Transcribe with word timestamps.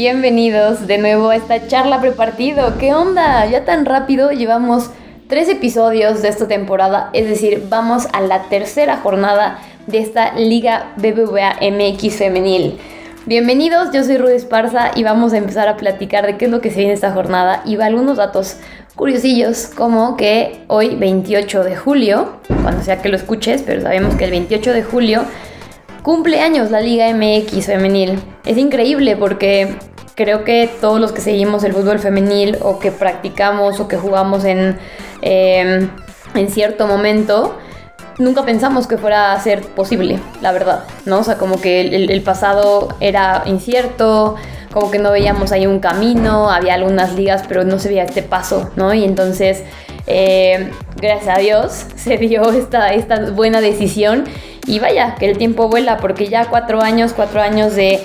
Bienvenidos 0.00 0.86
de 0.86 0.96
nuevo 0.96 1.30
a 1.30 1.34
esta 1.34 1.66
charla 1.66 2.00
prepartido. 2.00 2.78
¿Qué 2.78 2.94
onda? 2.94 3.44
Ya 3.46 3.64
tan 3.64 3.84
rápido 3.84 4.30
llevamos 4.30 4.90
tres 5.26 5.48
episodios 5.48 6.22
de 6.22 6.28
esta 6.28 6.46
temporada, 6.46 7.10
es 7.14 7.28
decir, 7.28 7.66
vamos 7.68 8.06
a 8.12 8.20
la 8.20 8.44
tercera 8.44 8.98
jornada 8.98 9.58
de 9.88 9.98
esta 9.98 10.34
Liga 10.34 10.92
BBVA 10.98 11.56
MX 11.60 12.14
femenil. 12.14 12.78
Bienvenidos, 13.26 13.88
yo 13.92 14.04
soy 14.04 14.18
Rudy 14.18 14.34
Esparza 14.34 14.92
y 14.94 15.02
vamos 15.02 15.32
a 15.32 15.38
empezar 15.38 15.66
a 15.66 15.76
platicar 15.76 16.26
de 16.26 16.36
qué 16.36 16.44
es 16.44 16.50
lo 16.52 16.60
que 16.60 16.70
se 16.70 16.78
viene 16.78 16.92
esta 16.92 17.10
jornada 17.10 17.62
y 17.66 17.74
algunos 17.80 18.18
datos 18.18 18.56
curiosillos 18.94 19.66
como 19.66 20.16
que 20.16 20.60
hoy 20.68 20.94
28 20.94 21.64
de 21.64 21.74
julio, 21.74 22.34
cuando 22.62 22.84
sea 22.84 23.02
que 23.02 23.08
lo 23.08 23.16
escuches, 23.16 23.64
pero 23.66 23.82
sabemos 23.82 24.14
que 24.14 24.26
el 24.26 24.30
28 24.30 24.74
de 24.74 24.82
julio 24.84 25.24
cumple 26.08 26.40
años 26.40 26.70
la 26.70 26.80
Liga 26.80 27.06
MX 27.12 27.66
femenil. 27.66 28.18
Es 28.46 28.56
increíble 28.56 29.14
porque 29.14 29.76
creo 30.14 30.42
que 30.42 30.70
todos 30.80 30.98
los 30.98 31.12
que 31.12 31.20
seguimos 31.20 31.64
el 31.64 31.74
fútbol 31.74 31.98
femenil 31.98 32.56
o 32.62 32.78
que 32.78 32.90
practicamos 32.90 33.78
o 33.78 33.88
que 33.88 33.98
jugamos 33.98 34.46
en, 34.46 34.78
em, 35.20 35.90
en 36.34 36.48
cierto 36.50 36.86
momento, 36.86 37.58
nunca 38.16 38.42
pensamos 38.46 38.86
que 38.86 38.96
fuera 38.96 39.34
a 39.34 39.40
ser 39.40 39.60
posible, 39.60 40.18
la 40.40 40.52
verdad, 40.52 40.84
¿no? 41.04 41.18
O 41.18 41.24
sea, 41.24 41.36
como 41.36 41.60
que 41.60 41.82
el, 41.82 42.22
pasado 42.22 42.88
era 43.00 43.42
incierto, 43.44 44.36
como 44.72 44.90
que 44.90 44.98
no 44.98 45.10
veíamos 45.10 45.52
ahí 45.52 45.66
un 45.66 45.78
camino, 45.78 46.50
había 46.50 46.72
algunas 46.72 47.16
ligas, 47.16 47.44
pero 47.46 47.64
no 47.64 47.78
se 47.78 47.88
veía 47.88 48.04
este 48.04 48.22
paso, 48.22 48.70
¿no? 48.76 48.94
Y 48.94 49.04
entonces, 49.04 49.62
eh, 50.06 50.70
gracias 50.96 51.36
a 51.36 51.38
Dios, 51.38 51.84
se 51.96 52.16
dio 52.16 52.50
esta, 52.50 52.94
esta 52.94 53.30
buena 53.30 53.60
decisión. 53.60 54.24
Y 54.68 54.80
vaya, 54.80 55.14
que 55.14 55.30
el 55.30 55.38
tiempo 55.38 55.68
vuela, 55.68 55.96
porque 55.96 56.28
ya 56.28 56.44
cuatro 56.44 56.82
años, 56.82 57.14
cuatro 57.14 57.40
años 57.40 57.74
de 57.74 58.04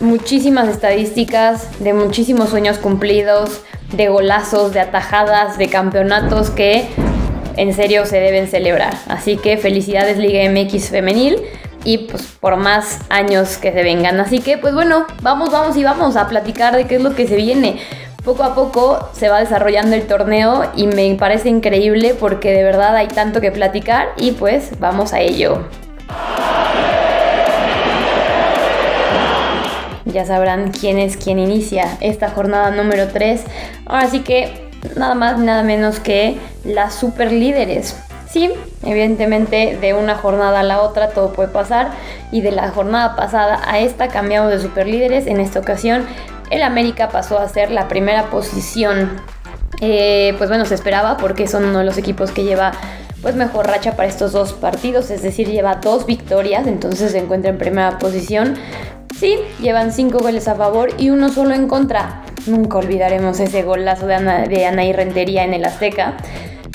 muchísimas 0.00 0.68
estadísticas, 0.68 1.80
de 1.80 1.94
muchísimos 1.94 2.50
sueños 2.50 2.76
cumplidos, 2.76 3.62
de 3.92 4.08
golazos, 4.08 4.74
de 4.74 4.80
atajadas, 4.80 5.56
de 5.56 5.68
campeonatos 5.68 6.50
que 6.50 6.86
en 7.56 7.72
serio 7.72 8.04
se 8.04 8.20
deben 8.20 8.48
celebrar. 8.48 8.94
Así 9.08 9.38
que 9.38 9.56
felicidades 9.56 10.18
Liga 10.18 10.48
MX 10.50 10.90
femenil 10.90 11.42
y 11.84 11.98
pues 11.98 12.22
por 12.38 12.56
más 12.56 13.00
años 13.08 13.56
que 13.56 13.72
se 13.72 13.82
vengan. 13.82 14.20
Así 14.20 14.40
que 14.40 14.58
pues 14.58 14.74
bueno, 14.74 15.06
vamos, 15.22 15.50
vamos 15.50 15.76
y 15.78 15.84
vamos 15.84 16.16
a 16.16 16.28
platicar 16.28 16.76
de 16.76 16.86
qué 16.86 16.96
es 16.96 17.02
lo 17.02 17.14
que 17.14 17.26
se 17.26 17.36
viene. 17.36 17.80
Poco 18.24 18.42
a 18.42 18.54
poco 18.54 19.08
se 19.12 19.28
va 19.28 19.38
desarrollando 19.38 19.94
el 19.94 20.06
torneo 20.06 20.70
y 20.74 20.86
me 20.86 21.14
parece 21.14 21.48
increíble 21.48 22.14
porque 22.18 22.52
de 22.52 22.64
verdad 22.64 22.96
hay 22.96 23.08
tanto 23.08 23.40
que 23.40 23.52
platicar 23.52 24.08
y 24.16 24.32
pues 24.32 24.78
vamos 24.80 25.12
a 25.12 25.20
ello. 25.20 25.62
Ya 30.04 30.24
sabrán 30.24 30.72
quién 30.72 30.98
es 30.98 31.16
quien 31.16 31.38
inicia 31.38 31.96
esta 32.00 32.30
jornada 32.30 32.70
número 32.70 33.08
3. 33.08 33.44
Ahora 33.86 34.08
sí 34.08 34.20
que 34.20 34.68
nada 34.96 35.14
más, 35.14 35.38
nada 35.38 35.62
menos 35.62 36.00
que 36.00 36.38
las 36.64 36.94
super 36.94 37.30
líderes. 37.30 37.96
Sí, 38.28 38.50
evidentemente 38.84 39.78
de 39.80 39.94
una 39.94 40.16
jornada 40.16 40.60
a 40.60 40.62
la 40.62 40.82
otra 40.82 41.10
todo 41.10 41.32
puede 41.32 41.48
pasar 41.48 41.92
y 42.30 42.40
de 42.40 42.50
la 42.50 42.70
jornada 42.70 43.16
pasada 43.16 43.60
a 43.66 43.78
esta 43.78 44.08
cambiamos 44.08 44.50
de 44.50 44.60
super 44.60 44.86
líderes. 44.86 45.26
En 45.26 45.40
esta 45.40 45.60
ocasión 45.60 46.04
el 46.50 46.62
América 46.62 47.08
pasó 47.08 47.38
a 47.38 47.48
ser 47.48 47.70
la 47.70 47.88
primera 47.88 48.30
posición. 48.30 49.20
Eh, 49.80 50.34
pues 50.38 50.50
bueno, 50.50 50.64
se 50.64 50.74
esperaba 50.74 51.16
porque 51.16 51.46
son 51.46 51.64
uno 51.64 51.78
de 51.78 51.84
los 51.84 51.98
equipos 51.98 52.30
que 52.30 52.44
lleva 52.44 52.72
pues 53.22 53.34
mejor 53.34 53.66
racha 53.66 53.96
para 53.96 54.08
estos 54.08 54.32
dos 54.32 54.52
partidos, 54.52 55.10
es 55.10 55.22
decir, 55.22 55.48
lleva 55.48 55.76
dos 55.76 56.06
victorias, 56.06 56.66
entonces 56.66 57.12
se 57.12 57.18
encuentra 57.18 57.50
en 57.50 57.58
primera 57.58 57.98
posición. 57.98 58.54
Sí, 59.18 59.36
llevan 59.60 59.92
cinco 59.92 60.18
goles 60.20 60.46
a 60.46 60.54
favor 60.54 60.90
y 60.98 61.10
uno 61.10 61.28
solo 61.28 61.54
en 61.54 61.66
contra. 61.66 62.22
Nunca 62.46 62.78
olvidaremos 62.78 63.40
ese 63.40 63.64
golazo 63.64 64.06
de, 64.06 64.14
Ana, 64.14 64.46
de 64.46 64.64
Anaí 64.64 64.92
Rentería 64.92 65.44
en 65.44 65.54
el 65.54 65.64
Azteca. 65.64 66.16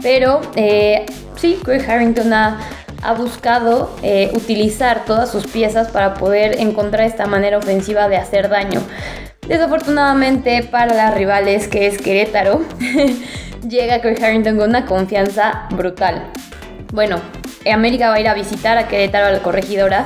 Pero 0.02 0.42
eh, 0.58 1.06
sí, 1.38 1.58
Craig 1.64 1.90
Harrington 1.90 2.34
ha, 2.34 2.60
buscado 3.18 3.96
eh, 4.02 4.32
utilizar 4.34 5.06
todas 5.06 5.30
sus 5.30 5.48
piezas 5.48 5.90
para 5.90 6.14
poder 6.14 6.60
encontrar 6.60 7.06
esta 7.06 7.26
manera 7.26 7.58
ofensiva 7.58 8.10
de 8.10 8.18
hacer 8.18 8.50
daño. 8.50 8.82
Desafortunadamente 9.48 10.64
para 10.64 10.94
las 10.94 11.14
rivales, 11.14 11.68
que 11.68 11.88
es 11.88 11.98
Querétaro, 12.02 12.62
llega 13.68 14.02
Craig 14.02 14.24
Harrington 14.24 14.58
con 14.58 14.70
una 14.70 14.86
confianza 14.86 15.68
brutal. 15.72 16.32
Bueno, 16.94 17.18
América 17.72 18.10
va 18.10 18.16
a 18.16 18.20
ir 18.20 18.28
a 18.28 18.34
visitar 18.34 18.78
a 18.78 18.88
Querétaro 18.88 19.28
a 19.28 19.32
la 19.32 19.40
corregidora 19.40 20.06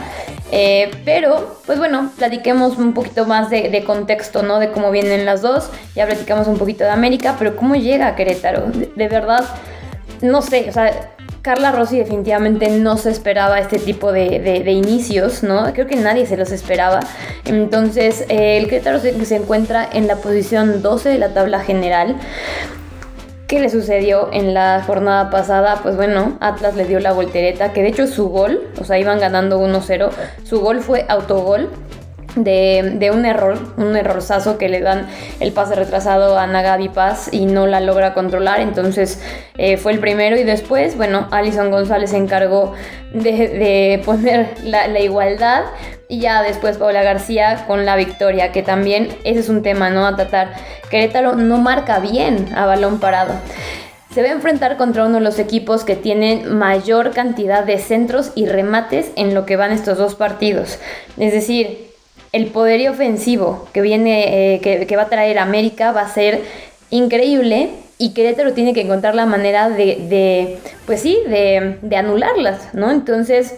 eh, 0.51 0.91
pero, 1.03 1.59
pues 1.65 1.77
bueno, 1.77 2.11
platiquemos 2.17 2.77
un 2.77 2.93
poquito 2.93 3.25
más 3.25 3.49
de, 3.49 3.83
contexto, 3.85 4.43
¿no? 4.43 4.59
De 4.59 4.71
cómo 4.71 4.91
vienen 4.91 5.25
las 5.25 5.41
dos. 5.41 5.69
Ya 5.95 6.05
platicamos 6.05 6.47
un 6.47 6.57
poquito 6.57 6.83
de 6.83 6.91
América, 6.91 7.35
pero 7.37 7.55
¿cómo 7.55 7.75
llega 7.75 8.07
a 8.07 8.15
Querétaro? 8.15 8.67
De, 8.67 9.07
verdad, 9.07 9.43
no 10.21 10.41
sé, 10.41 10.67
o 10.69 10.71
sea, 10.71 11.11
Carla 11.41 11.71
Rossi 11.71 11.97
definitivamente 11.97 12.69
no 12.69 12.97
se 12.97 13.09
esperaba 13.09 13.59
este 13.59 13.79
tipo 13.79 14.11
de, 14.11 14.71
inicios, 14.71 15.43
¿no? 15.43 15.71
Creo 15.73 15.87
que 15.87 15.95
nadie 15.95 16.25
se 16.25 16.37
los 16.37 16.51
esperaba. 16.51 16.99
Entonces, 17.45 18.25
eh, 18.29 18.57
el 18.57 18.67
Querétaro 18.67 18.99
se, 18.99 19.25
se 19.25 19.35
encuentra 19.35 19.87
en 19.91 20.07
la 20.07 20.17
posición 20.17 20.81
12 20.81 21.09
de 21.09 21.17
la 21.17 21.33
tabla 21.33 21.59
general. 21.61 22.17
¿Qué 23.47 23.61
le 23.61 23.69
sucedió 23.69 24.29
en 24.33 24.53
la 24.53 24.83
jornada 24.85 25.29
pasada? 25.29 25.79
Pues 25.81 25.95
bueno, 25.95 26.37
Atlas 26.41 26.75
le 26.75 26.83
dio 26.83 26.99
la 26.99 27.13
voltereta, 27.13 27.71
que 27.71 27.81
de 27.81 27.87
hecho 27.87 28.05
su 28.05 28.27
gol, 28.27 28.67
o 28.77 28.83
sea, 28.83 28.99
iban 28.99 29.21
ganando 29.21 29.61
1-0, 29.61 30.09
su 30.43 30.59
gol 30.59 30.81
fue 30.81 31.05
autogol. 31.07 31.69
De, 32.43 33.11
un 33.13 33.25
error, 33.25 33.57
un 33.77 33.95
errorzazo 33.95 34.57
que 34.57 34.69
le 34.69 34.81
dan 34.81 35.07
el 35.39 35.51
pase 35.51 35.75
retrasado 35.75 36.37
a 36.37 36.45
Nagabi 36.45 36.89
Paz 36.89 37.29
y 37.31 37.45
no 37.45 37.67
la 37.67 37.79
logra 37.79 38.13
controlar. 38.13 38.59
Entonces 38.59 39.21
eh, 39.57 39.77
fue 39.77 39.93
el 39.93 39.99
primero 39.99 40.37
y 40.37 40.43
después, 40.43 40.95
bueno, 40.97 41.27
Alison 41.31 41.71
González 41.71 42.11
se 42.11 42.17
encargó 42.17 42.73
de, 43.13 44.01
poner 44.05 44.49
la, 44.63 44.87
la, 44.87 44.99
igualdad 44.99 45.63
y 46.07 46.19
ya 46.19 46.43
después 46.43 46.77
Paula 46.77 47.03
García 47.03 47.65
con 47.67 47.85
la 47.85 47.95
victoria, 47.95 48.51
que 48.51 48.63
también 48.63 49.09
ese 49.23 49.39
es 49.39 49.49
un 49.49 49.63
tema, 49.63 49.89
¿no? 49.89 50.05
A 50.05 50.15
tratar. 50.15 50.53
Querétaro 50.89 51.35
no 51.35 51.57
marca 51.57 51.99
bien 51.99 52.47
a 52.55 52.65
balón 52.65 52.99
parado. 52.99 53.33
Se 54.13 54.23
va 54.23 54.29
a 54.29 54.31
enfrentar 54.31 54.77
contra 54.77 55.05
uno 55.05 55.15
de 55.15 55.23
los 55.23 55.37
equipos 55.37 55.83
que 55.83 55.95
tienen 55.95 56.57
mayor 56.57 57.11
cantidad 57.11 57.63
de 57.63 57.77
centros 57.77 58.31
y 58.35 58.47
remates 58.47 59.11
en 59.15 59.35
lo 59.35 59.45
que 59.45 59.57
van 59.57 59.71
estos 59.71 59.97
dos 59.97 60.15
partidos. 60.15 60.79
Es 61.17 61.33
decir, 61.33 61.86
el 62.37 62.47
poderío 62.47 62.91
ofensivo 62.91 63.67
que 63.73 63.81
viene, 63.81 64.55
eh, 64.55 64.59
que, 64.61 64.95
va 64.95 65.03
a 65.03 65.09
traer 65.09 65.39
América 65.39 65.91
va 65.91 66.01
a 66.01 66.09
ser 66.09 66.41
increíble 66.89 67.71
y 67.97 68.13
Querétaro 68.13 68.53
tiene 68.53 68.73
que 68.73 68.81
encontrar 68.81 69.15
la 69.15 69.25
manera 69.25 69.69
de, 69.69 70.57
pues 70.85 71.01
sí, 71.01 71.17
de, 71.27 71.77
de 71.81 71.95
anularlas, 71.97 72.73
¿no? 72.73 72.91
Entonces 72.91 73.55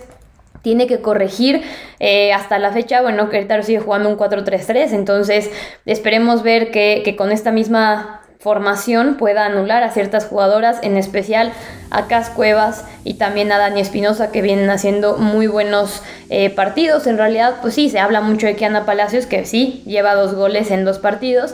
tiene 0.62 0.88
que 0.88 1.02
corregir. 1.02 1.62
Eh, 2.00 2.34
hasta 2.34 2.60
la 2.60 2.72
fecha, 2.72 3.02
bueno, 3.02 3.30
Querétaro 3.30 3.64
sigue 3.64 3.80
jugando 3.80 4.10
un 4.10 4.18
4-3-3, 4.18 4.94
entonces 4.94 5.50
esperemos 5.86 6.44
ver 6.44 6.72
que, 6.72 7.16
con 7.18 7.32
esta 7.32 7.52
misma 7.52 8.19
formación 8.40 9.16
pueda 9.16 9.46
anular 9.46 9.84
a 9.84 9.92
ciertas 9.92 10.26
jugadoras, 10.26 10.80
en 10.82 10.96
especial 10.96 11.52
a 11.92 12.08
Cas 12.08 12.30
Cuevas 12.30 12.86
y 13.04 13.16
también 13.16 13.52
a 13.52 13.58
Dani 13.58 13.82
Espinosa, 13.82 14.32
que 14.32 14.42
vienen 14.42 14.70
haciendo 14.70 15.18
muy 15.18 15.48
buenos 15.48 16.02
eh, 16.30 16.50
partidos. 16.50 17.06
En 17.06 17.18
realidad, 17.18 17.56
pues 17.62 17.74
sí, 17.74 17.90
se 17.90 18.00
habla 18.00 18.22
mucho 18.22 18.48
de 18.48 18.56
Kiana 18.56 18.86
Palacios, 18.86 19.26
que 19.26 19.46
sí, 19.46 19.84
lleva 19.86 20.16
dos 20.16 20.36
goles 20.36 20.72
en 20.72 20.86
dos 20.86 21.00
partidos, 21.00 21.54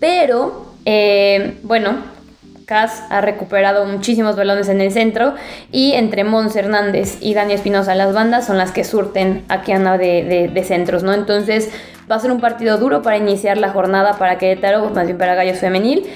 pero 0.00 0.72
eh, 0.86 1.58
bueno, 1.64 1.98
ha 3.10 3.20
recuperado 3.20 3.84
muchísimos 3.84 4.36
balones 4.36 4.68
en 4.68 4.80
el 4.80 4.92
centro 4.92 5.34
y 5.70 5.92
entre 5.92 6.24
Mons 6.24 6.56
Hernández 6.56 7.18
y 7.20 7.34
Dani 7.34 7.52
Espinosa 7.52 7.94
las 7.94 8.14
bandas 8.14 8.46
son 8.46 8.58
las 8.58 8.72
que 8.72 8.84
surten 8.84 9.44
a 9.48 9.62
Kiana 9.62 9.98
de, 9.98 10.50
de, 10.52 10.64
centros, 10.64 11.02
¿no? 11.02 11.12
Entonces 11.12 11.70
va 12.10 12.16
a 12.16 12.20
ser 12.20 12.30
un 12.30 12.40
partido 12.40 12.78
duro 12.78 13.02
para 13.02 13.16
iniciar 13.16 13.58
la 13.58 13.70
jornada 13.70 14.18
para 14.18 14.38
Querétaro, 14.38 14.90
más 14.90 15.06
bien 15.06 15.18
para 15.18 15.34
Gallos 15.34 15.58
Femenil. 15.58 16.06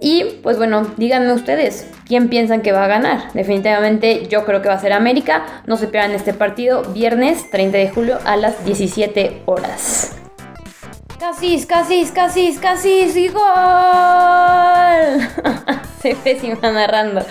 Y 0.00 0.24
pues 0.42 0.58
bueno, 0.58 0.86
díganme 0.96 1.32
ustedes, 1.32 1.90
¿quién 2.06 2.28
piensan 2.28 2.62
que 2.62 2.72
va 2.72 2.84
a 2.84 2.88
ganar? 2.88 3.32
Definitivamente 3.32 4.26
yo 4.28 4.44
creo 4.44 4.62
que 4.62 4.68
va 4.68 4.74
a 4.74 4.80
ser 4.80 4.92
América. 4.92 5.62
No 5.66 5.76
se 5.76 5.88
pierdan 5.88 6.12
este 6.12 6.34
partido 6.34 6.82
viernes 6.92 7.50
30 7.50 7.78
de 7.78 7.88
julio 7.88 8.18
a 8.24 8.36
las 8.36 8.64
17 8.64 9.42
horas. 9.46 10.12
Casi, 11.18 11.66
casi, 11.66 12.04
casi, 12.12 12.54
casi, 12.56 12.90
y 12.90 13.28
gol. 13.28 13.42
Soy 16.02 16.14
pésima 16.22 16.70
narrando. 16.70 17.22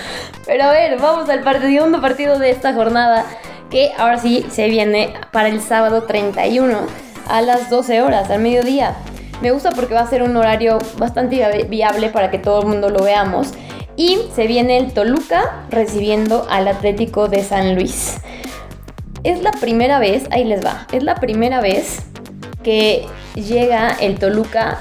Pero 0.46 0.64
a 0.64 0.72
ver, 0.72 1.00
vamos 1.00 1.30
al 1.30 1.44
segundo 1.62 2.02
partido 2.02 2.40
de 2.40 2.50
esta 2.50 2.74
jornada. 2.74 3.26
Que 3.70 3.92
ahora 3.98 4.18
sí 4.18 4.46
se 4.50 4.68
viene 4.70 5.14
para 5.32 5.50
el 5.50 5.62
sábado 5.62 6.04
31 6.04 7.06
a 7.28 7.42
las 7.42 7.70
12 7.70 8.02
horas, 8.02 8.30
al 8.30 8.42
mediodía. 8.42 8.96
Me 9.42 9.52
gusta 9.52 9.72
porque 9.72 9.94
va 9.94 10.02
a 10.02 10.10
ser 10.10 10.24
un 10.24 10.36
horario 10.38 10.80
bastante 10.98 11.66
viable 11.70 12.10
para 12.10 12.32
que 12.32 12.40
todo 12.40 12.62
el 12.62 12.68
mundo 12.68 12.90
lo 12.90 13.04
veamos. 13.04 13.50
Y 13.98 14.20
se 14.34 14.48
viene 14.48 14.78
el 14.78 14.94
Toluca 14.94 15.66
recibiendo 15.70 16.46
al 16.50 16.68
Atlético 16.68 17.28
de 17.28 17.44
San 17.44 17.76
Luis. 17.76 18.18
Es 19.24 19.42
la 19.42 19.52
primera 19.52 20.00
vez, 20.00 20.28
ahí 20.32 20.44
les 20.44 20.64
va, 20.64 20.88
es 20.92 21.04
la 21.04 21.16
primera 21.16 21.60
vez 21.60 22.00
que 22.64 23.06
llega 23.36 23.96
el 24.00 24.20
Toluca 24.20 24.80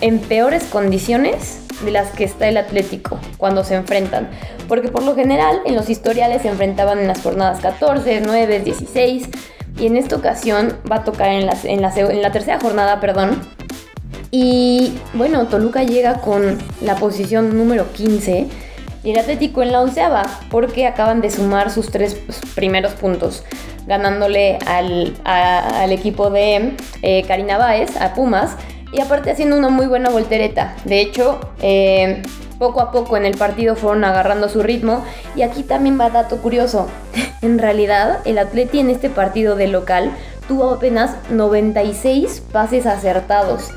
en 0.00 0.18
peores 0.18 0.64
condiciones 0.64 1.60
de 1.84 1.90
las 1.90 2.10
que 2.10 2.24
está 2.24 2.48
el 2.48 2.56
Atlético 2.56 3.18
cuando 3.36 3.64
se 3.64 3.74
enfrentan. 3.74 4.28
Porque 4.66 4.88
por 4.88 5.02
lo 5.02 5.14
general 5.14 5.60
en 5.64 5.74
los 5.74 5.88
historiales 5.90 6.42
se 6.42 6.48
enfrentaban 6.48 6.98
en 6.98 7.08
las 7.08 7.22
jornadas 7.22 7.60
14, 7.60 8.20
9, 8.24 8.60
16 8.60 9.28
y 9.78 9.86
en 9.86 9.96
esta 9.96 10.16
ocasión 10.16 10.76
va 10.90 10.96
a 10.96 11.04
tocar 11.04 11.30
en, 11.30 11.48
en, 11.64 11.82
la, 11.82 11.92
en 11.96 12.22
la 12.22 12.32
tercera 12.32 12.58
jornada, 12.60 13.00
perdón. 13.00 13.40
Y 14.30 14.94
bueno, 15.14 15.46
Toluca 15.46 15.84
llega 15.84 16.20
con 16.20 16.58
la 16.82 16.96
posición 16.96 17.56
número 17.56 17.92
15 17.92 18.46
y 19.04 19.10
el 19.10 19.18
Atlético 19.18 19.62
en 19.62 19.72
la 19.72 19.80
onceava 19.80 20.24
porque 20.50 20.86
acaban 20.86 21.20
de 21.20 21.30
sumar 21.30 21.70
sus 21.70 21.90
tres 21.90 22.20
primeros 22.54 22.92
puntos 22.92 23.44
ganándole 23.86 24.58
al, 24.66 25.16
al 25.24 25.90
equipo 25.92 26.30
de 26.30 26.74
eh, 27.02 27.24
Karina 27.26 27.56
Báez, 27.56 27.96
a 27.96 28.12
Pumas, 28.12 28.54
y 28.92 29.00
aparte 29.00 29.30
haciendo 29.30 29.56
una 29.56 29.70
muy 29.70 29.86
buena 29.86 30.10
voltereta. 30.10 30.76
De 30.84 31.00
hecho, 31.00 31.40
eh, 31.62 32.22
poco 32.58 32.80
a 32.80 32.90
poco 32.90 33.16
en 33.16 33.24
el 33.24 33.36
partido 33.36 33.76
fueron 33.76 34.04
agarrando 34.04 34.48
su 34.48 34.62
ritmo. 34.62 35.04
Y 35.36 35.42
aquí 35.42 35.62
también 35.62 35.98
va 35.98 36.10
dato 36.10 36.38
curioso. 36.38 36.88
en 37.42 37.58
realidad, 37.58 38.20
el 38.24 38.38
Atleti 38.38 38.80
en 38.80 38.90
este 38.90 39.10
partido 39.10 39.56
de 39.56 39.68
local 39.68 40.10
tuvo 40.46 40.70
apenas 40.70 41.16
96 41.30 42.42
pases 42.52 42.86
acertados. 42.86 43.70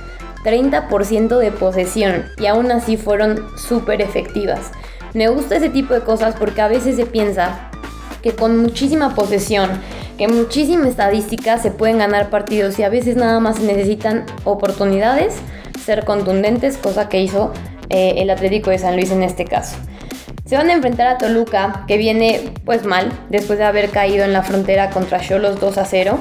30% 0.44 1.38
de 1.38 1.52
posesión 1.52 2.26
y 2.40 2.48
aún 2.48 2.72
así 2.72 2.98
fueron 2.98 3.46
súper 3.58 4.02
efectivas. 4.02 4.72
Me 5.14 5.28
gusta 5.28 5.58
ese 5.58 5.70
tipo 5.70 5.94
de 5.94 6.02
cosas 6.02 6.36
porque 6.38 6.62
a 6.62 6.68
veces 6.68 6.96
se 6.96 7.06
piensa 7.06 7.70
que 8.22 8.34
con 8.34 8.58
muchísima 8.58 9.14
posesión, 9.14 9.70
que 10.18 10.28
muchísima 10.28 10.88
estadística 10.88 11.58
se 11.58 11.72
pueden 11.72 11.98
ganar 11.98 12.30
partidos 12.30 12.80
y 12.80 12.84
a 12.84 12.90
veces 12.90 13.16
nada 13.16 13.40
más 13.40 13.60
necesitan 13.60 14.26
oportunidades, 14.44 15.36
ser 15.84 16.06
contundentes, 16.06 16.78
cosa 16.78 17.10
que 17.10 17.22
hizo 17.22 17.52
eh, 17.92 18.16
el 18.18 18.30
Atlético 18.30 18.70
de 18.70 18.80
San 18.80 18.96
Luis 18.96 19.12
en 19.12 19.24
este 19.24 19.46
caso. 19.46 19.76
Se 20.46 20.58
van 20.58 20.70
a 20.70 20.74
enfrentar 20.74 21.08
a 21.08 21.18
Toluca, 21.18 21.86
que 21.88 21.98
viene 21.98 22.52
pues 22.66 22.84
mal, 22.84 23.12
después 23.30 23.60
de 23.60 23.66
haber 23.66 23.90
caído 23.90 24.26
en 24.26 24.34
la 24.34 24.44
frontera 24.44 24.90
contra 24.90 25.20
Cholos 25.20 25.60
2 25.60 25.78
a 25.78 25.86
0. 25.86 26.18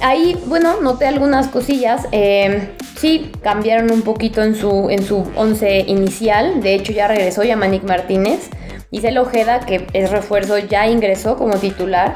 Ahí, 0.00 0.40
bueno, 0.46 0.80
noté 0.80 1.06
algunas 1.06 1.48
cosillas. 1.48 2.06
Eh, 2.12 2.70
sí, 2.96 3.32
cambiaron 3.42 3.90
un 3.90 4.02
poquito 4.02 4.42
en 4.42 4.54
su, 4.54 4.88
en 4.90 5.02
su 5.04 5.24
once 5.36 5.80
inicial. 5.80 6.62
De 6.62 6.74
hecho, 6.74 6.92
ya 6.92 7.08
regresó 7.08 7.44
Yamanik 7.44 7.82
Martínez. 7.84 8.50
Isel 8.90 9.18
Ojeda, 9.18 9.60
que 9.60 9.86
es 9.92 10.10
refuerzo, 10.10 10.58
ya 10.58 10.86
ingresó 10.86 11.36
como 11.36 11.56
titular. 11.56 12.14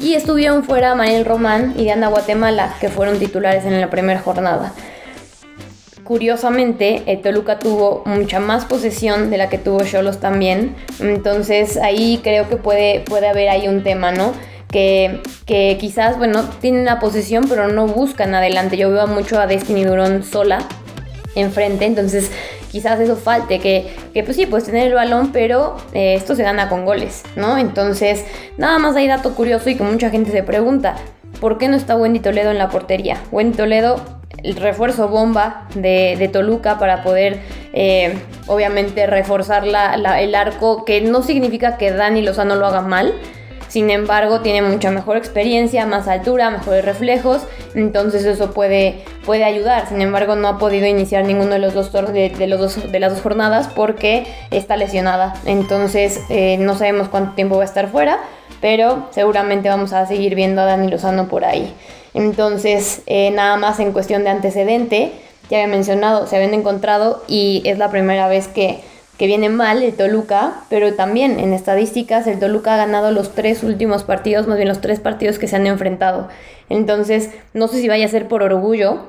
Y 0.00 0.14
estuvieron 0.14 0.64
fuera 0.64 0.94
Manuel 0.94 1.24
Román 1.24 1.74
y 1.76 1.84
Diana 1.84 2.08
Guatemala, 2.08 2.74
que 2.80 2.88
fueron 2.88 3.18
titulares 3.18 3.64
en 3.64 3.80
la 3.80 3.90
primera 3.90 4.20
jornada. 4.20 4.72
Curiosamente, 6.04 7.02
eh, 7.06 7.16
Toluca 7.16 7.58
tuvo 7.58 8.02
mucha 8.04 8.38
más 8.38 8.66
posesión 8.66 9.30
de 9.30 9.38
la 9.38 9.48
que 9.48 9.56
tuvo 9.58 9.82
Cholos 9.84 10.20
también. 10.20 10.76
Entonces 11.00 11.78
ahí 11.78 12.20
creo 12.22 12.48
que 12.48 12.56
puede, 12.56 13.00
puede 13.00 13.26
haber 13.26 13.48
ahí 13.48 13.68
un 13.68 13.82
tema, 13.82 14.12
¿no? 14.12 14.32
Que, 14.70 15.20
que, 15.46 15.78
quizás, 15.80 16.18
bueno, 16.18 16.42
tienen 16.60 16.84
la 16.84 17.00
posesión, 17.00 17.46
pero 17.48 17.68
no 17.68 17.86
buscan 17.86 18.34
adelante. 18.34 18.76
Yo 18.76 18.90
veo 18.90 19.06
mucho 19.06 19.40
a 19.40 19.46
Destiny 19.46 19.84
Durón 19.84 20.24
sola 20.24 20.58
enfrente, 21.36 21.84
entonces 21.84 22.30
quizás 22.70 22.98
eso 23.00 23.16
falte, 23.16 23.60
que, 23.60 23.86
que 24.12 24.22
pues 24.24 24.36
sí, 24.36 24.46
puedes 24.46 24.66
tener 24.66 24.88
el 24.88 24.94
balón, 24.94 25.30
pero 25.32 25.76
eh, 25.92 26.14
esto 26.14 26.34
se 26.34 26.42
gana 26.42 26.68
con 26.68 26.84
goles, 26.84 27.22
¿no? 27.36 27.56
Entonces, 27.56 28.24
nada 28.58 28.78
más 28.78 28.96
hay 28.96 29.06
dato 29.06 29.34
curioso 29.34 29.70
y 29.70 29.76
que 29.76 29.84
mucha 29.84 30.10
gente 30.10 30.32
se 30.32 30.42
pregunta, 30.42 30.96
¿por 31.40 31.56
qué 31.58 31.68
no 31.68 31.76
está 31.76 31.96
Wendy 31.96 32.20
Toledo 32.20 32.50
en 32.50 32.58
la 32.58 32.70
portería? 32.70 33.20
Wendy 33.30 33.56
Toledo, 33.56 34.00
el 34.44 34.56
refuerzo 34.56 35.08
bomba 35.08 35.66
de, 35.74 36.28
Toluca 36.32 36.78
para 36.78 37.02
poder, 37.02 37.40
eh, 37.72 38.14
obviamente, 38.46 39.06
reforzar 39.06 39.64
el 39.64 40.34
arco, 40.34 40.84
que 40.84 41.00
no 41.00 41.22
significa 41.22 41.76
que 41.76 41.90
Dani 41.92 42.22
Lozano 42.22 42.54
lo 42.56 42.66
haga 42.66 42.82
mal, 42.82 43.14
sin 43.74 43.90
embargo, 43.90 44.40
tiene 44.40 44.62
mucha 44.62 44.92
mejor 44.92 45.16
experiencia, 45.16 45.84
más 45.84 46.06
altura, 46.06 46.48
mejores 46.48 46.84
reflejos, 46.84 47.42
entonces 47.74 48.24
eso 48.24 48.52
puede, 48.52 49.02
puede 49.26 49.42
ayudar. 49.42 49.88
Sin 49.88 50.00
embargo, 50.00 50.36
no 50.36 50.46
ha 50.46 50.58
podido 50.58 50.86
iniciar 50.86 51.24
ninguno 51.24 51.54
de 51.54 51.58
los 51.58 51.74
dos, 51.74 51.90
de, 51.90 52.46
los 52.46 52.92
de 52.92 53.00
las 53.00 53.12
dos 53.12 53.20
jornadas 53.20 53.68
porque 53.74 54.28
está 54.52 54.76
lesionada. 54.76 55.34
Entonces, 55.44 56.20
eh, 56.28 56.56
no 56.60 56.76
sabemos 56.76 57.08
cuánto 57.08 57.34
tiempo 57.34 57.56
va 57.56 57.62
a 57.62 57.66
estar 57.66 57.88
fuera, 57.88 58.20
pero 58.60 59.08
seguramente 59.10 59.68
vamos 59.68 59.92
a 59.92 60.06
seguir 60.06 60.36
viendo 60.36 60.62
a 60.62 60.66
Dani 60.66 60.88
Lozano 60.88 61.26
por 61.26 61.44
ahí. 61.44 61.74
Entonces, 62.14 63.02
eh, 63.06 63.30
nada 63.30 63.56
más 63.56 63.80
en 63.80 63.92
cuestión 63.92 64.24
de 64.24 64.30
antecedente, 64.30 65.12
ya 65.50 65.58
había 65.58 65.68
mencionado, 65.68 66.26
se 66.26 66.36
habían 66.36 66.54
encontrado 66.54 67.22
y 67.28 67.62
es 67.66 67.76
la 67.76 67.90
primera 67.90 68.28
vez 68.28 68.48
que 68.48 68.80
que 69.18 69.26
viene 69.26 69.48
mal 69.48 69.82
el 69.82 69.94
Toluca, 69.94 70.64
pero 70.68 70.94
también 70.94 71.38
en 71.38 71.52
estadísticas 71.52 72.26
el 72.26 72.40
Toluca 72.40 72.74
ha 72.74 72.78
ganado 72.78 73.12
los 73.12 73.32
tres 73.32 73.62
últimos 73.62 74.02
partidos, 74.02 74.46
más 74.46 74.56
bien 74.56 74.68
los 74.68 74.80
tres 74.80 75.00
partidos 75.00 75.38
que 75.38 75.46
se 75.46 75.56
han 75.56 75.66
enfrentado. 75.66 76.28
Entonces, 76.68 77.30
no 77.52 77.68
sé 77.68 77.80
si 77.80 77.88
vaya 77.88 78.06
a 78.06 78.08
ser 78.08 78.26
por 78.26 78.42
orgullo 78.42 79.02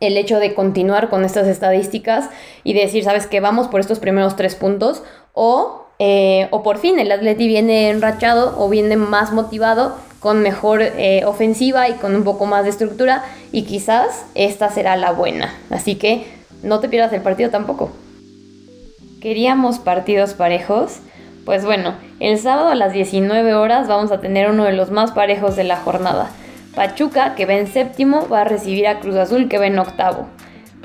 el 0.00 0.16
hecho 0.16 0.38
de 0.38 0.54
continuar 0.54 1.08
con 1.08 1.24
estas 1.24 1.48
estadísticas 1.48 2.28
y 2.62 2.74
decir, 2.74 3.04
sabes 3.04 3.26
que 3.26 3.40
vamos 3.40 3.68
por 3.68 3.80
estos 3.80 3.98
primeros 3.98 4.36
tres 4.36 4.54
puntos, 4.54 5.02
o, 5.32 5.86
eh, 5.98 6.46
o 6.50 6.62
por 6.62 6.78
fin 6.78 7.00
el 7.00 7.10
Atleti 7.10 7.48
viene 7.48 7.90
enrachado 7.90 8.54
o 8.58 8.68
viene 8.68 8.96
más 8.96 9.32
motivado 9.32 9.96
con 10.24 10.40
mejor 10.40 10.80
eh, 10.80 11.26
ofensiva 11.26 11.86
y 11.90 11.92
con 11.96 12.16
un 12.16 12.24
poco 12.24 12.46
más 12.46 12.64
de 12.64 12.70
estructura 12.70 13.22
y 13.52 13.64
quizás 13.64 14.24
esta 14.34 14.70
será 14.70 14.96
la 14.96 15.12
buena. 15.12 15.52
Así 15.68 15.96
que 15.96 16.24
no 16.62 16.80
te 16.80 16.88
pierdas 16.88 17.12
el 17.12 17.20
partido 17.20 17.50
tampoco. 17.50 17.90
¿Queríamos 19.20 19.78
partidos 19.78 20.32
parejos? 20.32 21.00
Pues 21.44 21.66
bueno, 21.66 21.96
el 22.20 22.38
sábado 22.38 22.68
a 22.68 22.74
las 22.74 22.94
19 22.94 23.52
horas 23.52 23.86
vamos 23.86 24.12
a 24.12 24.20
tener 24.22 24.48
uno 24.48 24.64
de 24.64 24.72
los 24.72 24.90
más 24.90 25.10
parejos 25.10 25.56
de 25.56 25.64
la 25.64 25.76
jornada. 25.76 26.30
Pachuca, 26.74 27.34
que 27.34 27.44
va 27.44 27.52
en 27.52 27.66
séptimo, 27.66 28.26
va 28.26 28.40
a 28.40 28.44
recibir 28.44 28.86
a 28.86 29.00
Cruz 29.00 29.16
Azul, 29.16 29.50
que 29.50 29.58
va 29.58 29.66
en 29.66 29.78
octavo. 29.78 30.26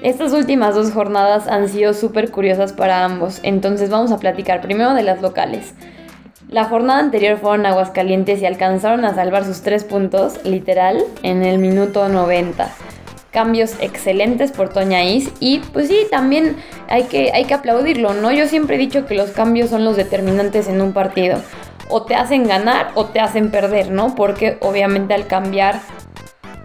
Estas 0.02 0.34
últimas 0.34 0.76
dos 0.76 0.92
jornadas 0.92 1.48
han 1.48 1.70
sido 1.70 1.94
súper 1.94 2.30
curiosas 2.30 2.74
para 2.74 3.06
ambos, 3.06 3.40
entonces 3.44 3.90
vamos 3.90 4.12
a 4.12 4.20
platicar 4.20 4.60
primero 4.60 4.94
de 4.96 5.04
las 5.04 5.22
locales. 5.22 5.76
La 6.50 6.66
jornada 6.66 7.00
anterior 7.00 7.38
fueron 7.38 7.68
Aguascalientes 7.68 8.42
y 8.42 8.46
alcanzaron 8.48 9.06
a 9.06 9.14
salvar 9.14 9.46
sus 9.46 9.62
tres 9.62 9.84
puntos, 9.84 10.44
literal, 10.44 11.04
en 11.22 11.46
el 11.46 11.60
minuto 11.60 12.10
90 12.10 12.74
cambios 13.30 13.76
excelentes 13.80 14.52
por 14.52 14.70
Toña 14.70 15.04
Is 15.04 15.32
y 15.40 15.60
pues 15.60 15.88
sí, 15.88 16.08
también 16.10 16.58
hay 16.88 17.04
que, 17.04 17.32
hay 17.32 17.46
que 17.46 17.54
aplaudirlo, 17.54 18.16
¿no? 18.16 18.32
Yo 18.32 18.48
siempre 18.48 18.76
he 18.76 18.80
dicho 18.80 19.06
que 19.06 19.14
los 19.14 19.30
cambios 19.30 19.70
son 19.70 19.86
los 19.86 19.96
determinantes 19.96 20.68
en 20.68 20.82
un 20.82 20.94
partido. 20.94 21.40
O 21.90 22.02
te 22.02 22.16
hacen 22.16 22.48
ganar 22.48 22.90
o 22.96 23.06
te 23.06 23.20
hacen 23.20 23.52
perder, 23.52 23.92
¿no? 23.92 24.16
Porque 24.16 24.58
obviamente 24.62 25.14
al 25.14 25.28
cambiar 25.28 25.80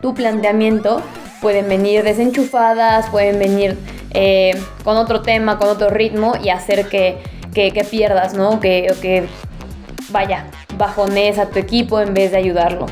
tu 0.00 0.14
planteamiento 0.14 1.02
pueden 1.42 1.68
venir 1.68 2.02
desenchufadas, 2.02 3.10
pueden 3.10 3.38
venir 3.38 3.76
eh, 4.14 4.58
con 4.82 4.96
otro 4.96 5.20
tema, 5.20 5.58
con 5.58 5.68
otro 5.68 5.90
ritmo 5.90 6.32
y 6.42 6.48
hacer 6.48 6.88
que, 6.88 7.18
que, 7.52 7.86
pierdas, 7.90 8.32
¿no? 8.32 8.60
Que, 8.60 8.90
que 9.02 9.26
vaya, 10.10 10.46
bajones 10.76 11.38
a 11.38 11.50
tu 11.50 11.58
equipo 11.58 12.00
en 12.00 12.14
vez 12.14 12.30
de 12.32 12.38
ayudarlo. 12.38 12.86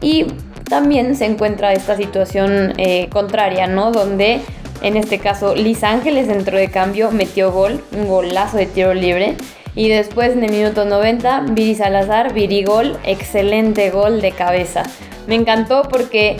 Y 0.00 0.26
también 0.68 1.16
se 1.16 1.26
encuentra 1.26 1.72
esta 1.72 1.96
situación 1.96 2.74
eh, 2.76 3.08
contraria, 3.10 3.66
¿no? 3.66 3.92
Donde 3.92 4.40
en 4.82 4.96
este 4.96 5.18
caso 5.18 5.54
Liz 5.54 5.82
Ángeles 5.84 6.28
dentro 6.28 6.58
de 6.58 6.68
cambio 6.70 7.10
metió 7.10 7.52
gol, 7.52 7.82
un 7.92 8.06
golazo 8.06 8.56
de 8.56 8.66
tiro 8.66 8.94
libre. 8.94 9.36
Y 9.74 9.88
después 9.88 10.32
en 10.32 10.42
el 10.42 10.50
minuto 10.50 10.86
90, 10.86 11.46
Viri 11.50 11.74
Salazar, 11.74 12.32
Viri 12.32 12.64
gol, 12.64 12.96
excelente 13.04 13.90
gol 13.90 14.20
de 14.20 14.32
cabeza. 14.32 14.84
Me 15.26 15.34
encantó 15.34 15.82
porque 15.82 16.38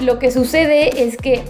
lo 0.00 0.18
que 0.18 0.30
sucede 0.30 1.04
es 1.04 1.16
que 1.16 1.42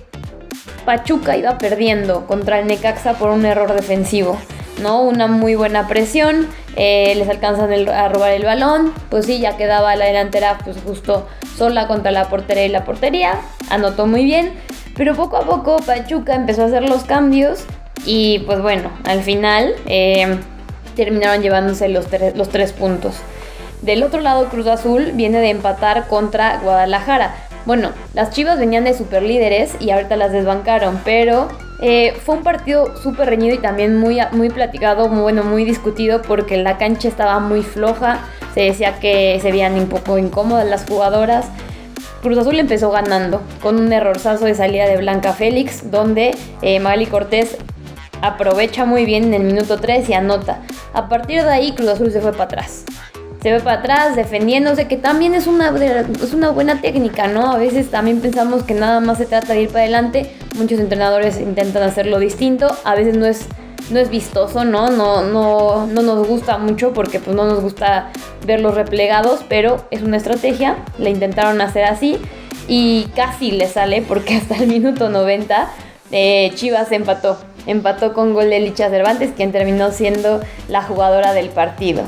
Pachuca 0.85 1.37
iba 1.37 1.59
perdiendo 1.59 2.27
contra 2.27 2.61
el 2.61 2.67
Necaxa 2.67 3.15
por 3.15 3.31
un 3.31 3.45
error 3.45 3.73
defensivo. 3.73 4.39
¿No? 4.81 5.03
Una 5.03 5.27
muy 5.27 5.55
buena 5.55 5.89
presión, 5.89 6.49
eh, 6.77 7.15
les 7.17 7.29
alcanzan 7.29 7.73
a 7.89 8.09
robar 8.09 8.33
el 8.33 8.45
balón, 8.45 8.93
pues 9.11 9.27
sí, 9.27 9.39
ya 9.41 9.57
quedaba 9.57 9.97
la 9.97 10.05
delantera 10.05 10.59
pues 10.65 10.77
justo 10.85 11.27
sola 11.57 11.87
contra 11.87 12.11
la 12.11 12.29
portería 12.29 12.67
y 12.67 12.69
la 12.69 12.85
portería, 12.85 13.41
anotó 13.71 14.07
muy 14.07 14.25
bien, 14.25 14.53
pero 14.97 15.15
poco 15.15 15.37
a 15.37 15.43
poco 15.43 15.77
Pachuca 15.79 16.35
empezó 16.35 16.63
a 16.63 16.67
hacer 16.67 16.89
los 16.89 17.05
cambios 17.05 17.65
y 18.05 18.41
pues 18.41 18.61
bueno, 18.61 18.91
al 19.05 19.23
final 19.23 19.75
eh, 19.87 20.39
terminaron 20.95 21.43
llevándose 21.43 21.89
los, 21.89 22.07
los 22.35 22.49
tres 22.49 22.73
puntos. 22.73 23.17
Del 23.83 24.03
otro 24.03 24.21
lado, 24.21 24.49
Cruz 24.49 24.67
Azul 24.67 25.13
viene 25.15 25.39
de 25.39 25.51
empatar 25.51 26.09
contra 26.09 26.59
Guadalajara. 26.59 27.35
Bueno, 27.67 27.91
las 28.15 28.31
Chivas 28.31 28.59
venían 28.59 28.85
de 28.85 28.95
super 28.95 29.23
líderes 29.23 29.77
y 29.81 29.91
ahorita 29.91 30.17
las 30.17 30.33
desbancaron, 30.33 31.01
pero 31.05 31.49
eh, 31.81 32.15
fue 32.25 32.37
un 32.37 32.43
partido 32.43 32.97
súper 32.97 33.29
reñido 33.29 33.55
y 33.55 33.59
también 33.59 33.97
muy, 33.97 34.19
muy 34.33 34.49
platicado, 34.49 35.09
muy, 35.09 35.23
bueno, 35.23 35.45
muy 35.45 35.65
discutido 35.65 36.23
porque 36.23 36.57
la 36.57 36.79
cancha 36.79 37.09
estaba 37.09 37.39
muy 37.39 37.63
floja. 37.63 38.21
Se 38.55 38.61
decía 38.63 38.99
que 38.99 39.39
se 39.43 39.51
veían 39.53 39.75
un 39.75 39.89
poco 39.89 40.19
incómodas 40.19 40.67
las 40.67 40.87
jugadoras. 40.87 41.47
Cruz 42.23 42.39
Azul 42.39 42.59
empezó 42.59 42.91
ganando 42.91 43.43
con 43.63 43.79
un 43.79 43.93
errorzazo 43.93 44.47
de 44.47 44.55
salida 44.55 44.87
de 44.87 44.97
Blanca 44.97 45.33
Félix, 45.33 45.91
donde 45.91 46.35
eh, 46.63 47.07
Cortés 47.11 47.57
aprovecha 48.23 48.85
muy 48.85 49.05
bien 49.05 49.25
en 49.25 49.35
el 49.35 49.43
minuto 49.43 49.79
3 49.79 50.09
y 50.09 50.15
anota. 50.15 50.63
A 50.95 51.09
partir 51.09 51.43
de 51.43 51.51
ahí 51.51 51.73
Cruz 51.73 51.91
Azul 51.91 52.11
se 52.11 52.21
fue 52.21 52.33
para 52.33 52.45
atrás. 52.45 52.85
Se 53.47 53.53
fue 53.53 53.61
para 53.61 53.79
atrás 53.79 54.17
defendiéndose, 54.17 54.89
que 54.89 54.97
también 54.97 55.33
es 55.33 55.47
una, 55.47 55.73
es 56.21 56.35
una 56.35 56.51
buena 56.51 56.81
técnica, 56.81 57.29
¿no? 57.29 57.53
A 57.53 57.59
veces 57.59 57.93
también 57.93 58.21
pensamos 58.21 58.65
que 58.65 58.75
nada 58.75 58.99
más 58.99 59.19
se 59.19 59.27
trata 59.27 59.53
de 59.53 59.63
ir 59.63 59.69
para 59.69 59.83
adelante. 59.83 60.33
Muchos 60.57 60.81
entrenadores 60.81 61.39
intentan 61.39 61.85
hacerlo 61.85 62.19
distinto. 62.19 62.77
A 62.83 62.97
veces 62.97 63.17
no 63.17 63.25
es, 63.25 63.47
no 63.91 64.01
es 64.01 64.11
vistoso, 64.11 64.65
¿no? 64.65 64.91
No, 64.91 65.23
no, 65.23 65.87
no 65.87 66.03
nos 66.03 66.27
gusta 66.27 66.59
mucho 66.59 66.93
porque 66.93 67.21
pues 67.21 67.37
no 67.37 67.45
nos 67.45 67.61
gusta 67.61 68.11
verlos 68.45 68.75
replegados, 68.75 69.45
pero 69.49 69.87
es 69.93 70.03
una 70.03 70.17
estrategia. 70.17 70.79
La 70.99 71.11
intentaron 71.11 71.61
hacer 71.61 71.85
así 71.85 72.19
y 72.67 73.05
casi 73.15 73.53
le 73.53 73.69
sale 73.69 74.03
porque 74.03 74.35
hasta 74.35 74.57
el 74.57 74.67
minuto 74.67 75.09
90 75.09 75.71
eh, 76.11 76.51
Chivas 76.57 76.91
empató 76.91 77.39
empató 77.67 78.13
con 78.13 78.33
gol 78.33 78.51
de 78.51 78.61
Licha 78.61 78.89
Cervantes, 78.89 79.31
quien 79.37 79.53
terminó 79.53 79.91
siendo 79.91 80.41
la 80.69 80.83
jugadora 80.83 81.33
del 81.33 81.49
partido. 81.51 82.05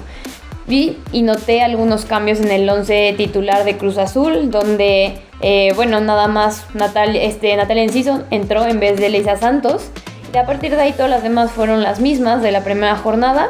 Vi 0.69 0.99
y 1.13 1.23
noté 1.23 1.63
algunos 1.63 2.05
cambios 2.05 2.41
en 2.41 2.51
el 2.51 2.69
11 2.69 3.15
titular 3.17 3.65
de 3.65 3.79
Cruz 3.79 3.97
Azul, 3.97 4.51
donde, 4.51 5.19
eh, 5.41 5.73
bueno, 5.77 5.99
nada 6.01 6.29
más 6.29 6.67
Natal, 6.75 7.17
este, 7.17 7.57
Natalia 7.57 7.85
Enciso 7.85 8.23
entró 8.31 8.67
en 8.67 8.79
vez 8.79 9.01
de 9.01 9.09
Leisa 9.09 9.37
Santos. 9.37 9.91
Y 10.33 10.37
a 10.37 10.45
partir 10.45 10.77
de 10.77 10.83
ahí 10.83 10.93
todas 10.93 11.11
las 11.11 11.23
demás 11.23 11.51
fueron 11.53 11.83
las 11.83 12.01
mismas 12.01 12.43
de 12.43 12.53
la 12.53 12.63
primera 12.65 12.97
jornada. 12.97 13.49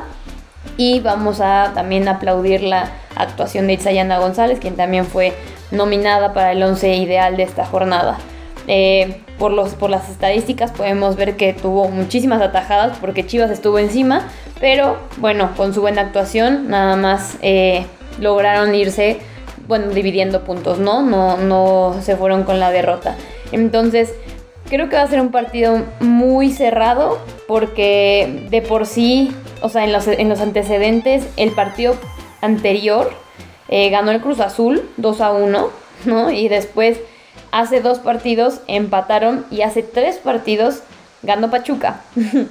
Y 0.76 1.00
vamos 1.00 1.40
a 1.40 1.72
también 1.74 2.06
aplaudir 2.06 2.62
la 2.62 2.92
actuación 3.16 3.66
de 3.66 3.72
Itzayana 3.72 4.18
González, 4.18 4.60
quien 4.60 4.76
también 4.76 5.04
fue 5.04 5.32
nominada 5.72 6.32
para 6.32 6.52
el 6.52 6.62
11 6.62 6.98
ideal 6.98 7.36
de 7.36 7.42
esta 7.42 7.66
jornada. 7.66 8.18
Eh, 8.68 9.22
por, 9.38 9.52
los, 9.52 9.74
por 9.74 9.90
las 9.90 10.08
estadísticas 10.08 10.72
podemos 10.72 11.16
ver 11.16 11.36
que 11.36 11.52
tuvo 11.52 11.88
muchísimas 11.88 12.42
atajadas 12.42 12.98
porque 12.98 13.26
Chivas 13.26 13.50
estuvo 13.50 13.78
encima, 13.78 14.28
pero 14.60 14.98
bueno, 15.18 15.50
con 15.56 15.72
su 15.74 15.80
buena 15.80 16.02
actuación 16.02 16.68
nada 16.68 16.96
más 16.96 17.38
eh, 17.42 17.86
lograron 18.20 18.74
irse, 18.74 19.18
bueno, 19.66 19.88
dividiendo 19.88 20.44
puntos, 20.44 20.78
¿no? 20.78 21.02
¿no? 21.02 21.36
No 21.36 21.96
se 22.02 22.16
fueron 22.16 22.44
con 22.44 22.58
la 22.58 22.70
derrota. 22.70 23.16
Entonces, 23.52 24.12
creo 24.68 24.88
que 24.88 24.96
va 24.96 25.02
a 25.02 25.08
ser 25.08 25.20
un 25.20 25.30
partido 25.30 25.84
muy 26.00 26.50
cerrado 26.50 27.18
porque 27.46 28.46
de 28.50 28.62
por 28.62 28.86
sí, 28.86 29.32
o 29.62 29.68
sea, 29.68 29.84
en 29.84 29.92
los, 29.92 30.06
en 30.08 30.28
los 30.28 30.40
antecedentes, 30.40 31.26
el 31.36 31.52
partido 31.52 31.94
anterior 32.40 33.10
eh, 33.68 33.90
ganó 33.90 34.10
el 34.10 34.20
Cruz 34.20 34.40
Azul 34.40 34.88
2 34.96 35.20
a 35.20 35.32
1, 35.32 35.70
¿no? 36.06 36.30
Y 36.30 36.48
después 36.48 36.98
hace 37.50 37.80
dos 37.80 37.98
partidos 37.98 38.60
empataron 38.66 39.44
y 39.50 39.62
hace 39.62 39.82
tres 39.82 40.16
partidos 40.16 40.82
ganó 41.22 41.50
Pachuca. 41.50 42.02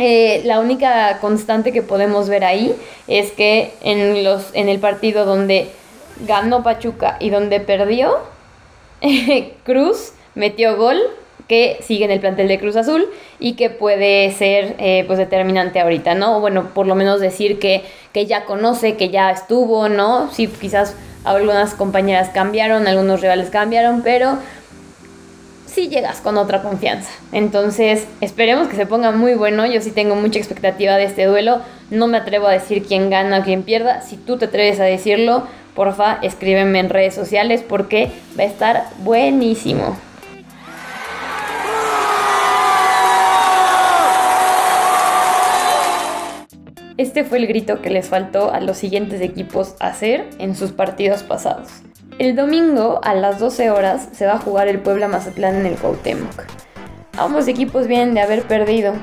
Eh, 0.00 0.42
la 0.44 0.60
única 0.60 1.18
constante 1.18 1.72
que 1.72 1.82
podemos 1.82 2.28
ver 2.28 2.44
ahí 2.44 2.72
es 3.08 3.32
que 3.32 3.74
en, 3.80 4.22
los, 4.22 4.44
en 4.52 4.68
el 4.68 4.78
partido 4.78 5.24
donde 5.24 5.72
ganó 6.20 6.62
Pachuca 6.62 7.16
y 7.18 7.30
donde 7.30 7.58
perdió, 7.58 8.16
Cruz 9.64 10.12
metió 10.36 10.76
gol 10.76 11.00
que 11.48 11.78
sigue 11.82 12.04
en 12.04 12.10
el 12.10 12.20
plantel 12.20 12.46
de 12.46 12.58
Cruz 12.58 12.76
Azul 12.76 13.06
y 13.40 13.54
que 13.54 13.70
puede 13.70 14.30
ser 14.32 14.76
eh, 14.78 15.04
pues 15.06 15.18
determinante 15.18 15.80
ahorita, 15.80 16.14
¿no? 16.14 16.40
Bueno, 16.40 16.70
por 16.74 16.86
lo 16.86 16.94
menos 16.94 17.20
decir 17.20 17.58
que, 17.58 17.82
que 18.12 18.26
ya 18.26 18.44
conoce, 18.44 18.96
que 18.96 19.08
ya 19.08 19.30
estuvo, 19.30 19.88
¿no? 19.88 20.30
Sí, 20.30 20.46
quizás 20.46 20.94
algunas 21.24 21.74
compañeras 21.74 22.28
cambiaron, 22.28 22.86
algunos 22.86 23.20
rivales 23.20 23.50
cambiaron, 23.50 24.02
pero 24.02 24.38
sí 25.66 25.88
llegas 25.88 26.20
con 26.20 26.36
otra 26.36 26.62
confianza. 26.62 27.10
Entonces, 27.32 28.06
esperemos 28.20 28.68
que 28.68 28.76
se 28.76 28.86
ponga 28.86 29.12
muy 29.12 29.34
bueno. 29.34 29.64
Yo 29.66 29.80
sí 29.80 29.90
tengo 29.90 30.16
mucha 30.16 30.38
expectativa 30.38 30.96
de 30.96 31.04
este 31.04 31.24
duelo. 31.24 31.60
No 31.90 32.06
me 32.08 32.18
atrevo 32.18 32.46
a 32.46 32.52
decir 32.52 32.84
quién 32.86 33.10
gana 33.10 33.38
o 33.38 33.42
quién 33.42 33.62
pierda. 33.62 34.02
Si 34.02 34.16
tú 34.16 34.36
te 34.36 34.46
atreves 34.46 34.80
a 34.80 34.84
decirlo, 34.84 35.46
porfa, 35.74 36.18
escríbeme 36.22 36.80
en 36.80 36.90
redes 36.90 37.14
sociales 37.14 37.62
porque 37.66 38.10
va 38.38 38.44
a 38.44 38.46
estar 38.46 38.84
buenísimo. 38.98 39.96
Este 46.98 47.22
fue 47.22 47.38
el 47.38 47.46
grito 47.46 47.80
que 47.80 47.90
les 47.90 48.08
faltó 48.08 48.50
a 48.50 48.58
los 48.58 48.76
siguientes 48.76 49.20
equipos 49.20 49.76
hacer 49.78 50.28
en 50.40 50.56
sus 50.56 50.72
partidos 50.72 51.22
pasados. 51.22 51.68
El 52.18 52.34
domingo 52.34 52.98
a 53.04 53.14
las 53.14 53.38
12 53.38 53.70
horas 53.70 54.08
se 54.10 54.26
va 54.26 54.32
a 54.32 54.38
jugar 54.40 54.66
el 54.66 54.80
Puebla 54.80 55.06
Mazatlán 55.06 55.54
en 55.54 55.66
el 55.66 55.76
Cuauhtémoc. 55.76 56.42
Ambos 57.16 57.46
equipos 57.46 57.86
vienen 57.86 58.14
de 58.14 58.20
haber 58.20 58.42
perdido. 58.42 58.94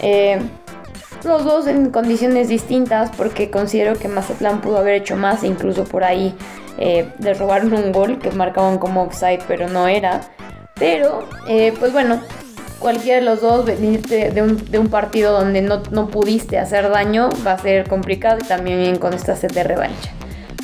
Eh, 0.00 0.40
los 1.24 1.44
dos 1.44 1.66
en 1.66 1.90
condiciones 1.90 2.48
distintas 2.48 3.10
porque 3.18 3.50
considero 3.50 3.98
que 3.98 4.08
Mazatlán 4.08 4.62
pudo 4.62 4.78
haber 4.78 4.94
hecho 4.94 5.16
más 5.16 5.42
e 5.42 5.46
incluso 5.46 5.84
por 5.84 6.04
ahí 6.04 6.34
eh, 6.78 7.06
robaron 7.38 7.74
un 7.74 7.92
gol 7.92 8.18
que 8.18 8.30
marcaban 8.30 8.78
como 8.78 9.02
offside 9.02 9.40
pero 9.46 9.68
no 9.68 9.88
era. 9.88 10.22
Pero, 10.76 11.28
eh, 11.46 11.74
pues 11.78 11.92
bueno, 11.92 12.18
cualquiera 12.82 13.20
de 13.20 13.24
los 13.24 13.40
dos, 13.40 13.64
venirte 13.64 14.30
de 14.30 14.78
un, 14.78 14.88
partido 14.88 15.32
donde 15.32 15.62
no, 15.62 15.82
no, 15.90 16.08
pudiste 16.08 16.58
hacer 16.58 16.90
daño, 16.90 17.30
va 17.46 17.52
a 17.52 17.58
ser 17.58 17.88
complicado 17.88 18.38
y 18.42 18.44
también 18.44 18.96
con 18.98 19.14
esta 19.14 19.36
sed 19.36 19.52
de 19.52 19.62
revancha. 19.62 20.10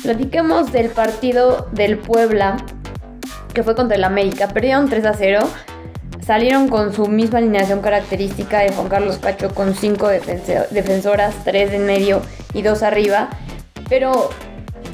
Platiquemos 0.03 0.71
del 0.71 0.89
partido 0.89 1.67
del 1.71 1.97
Puebla, 1.97 2.57
que 3.53 3.63
fue 3.63 3.75
contra 3.75 3.97
el 3.97 4.03
América. 4.03 4.49
Perdieron 4.49 4.89
3 4.89 5.05
a 5.05 5.13
0. 5.13 5.39
Salieron 6.25 6.67
con 6.67 6.93
su 6.93 7.07
misma 7.07 7.39
alineación 7.39 7.81
característica 7.81 8.59
de 8.59 8.71
Juan 8.71 8.87
Carlos 8.87 9.17
Cacho 9.17 9.53
con 9.53 9.73
5 9.73 10.07
defensoras, 10.71 11.33
3 11.43 11.73
en 11.73 11.85
medio 11.85 12.21
y 12.53 12.61
2 12.61 12.83
arriba. 12.83 13.29
Pero 13.89 14.29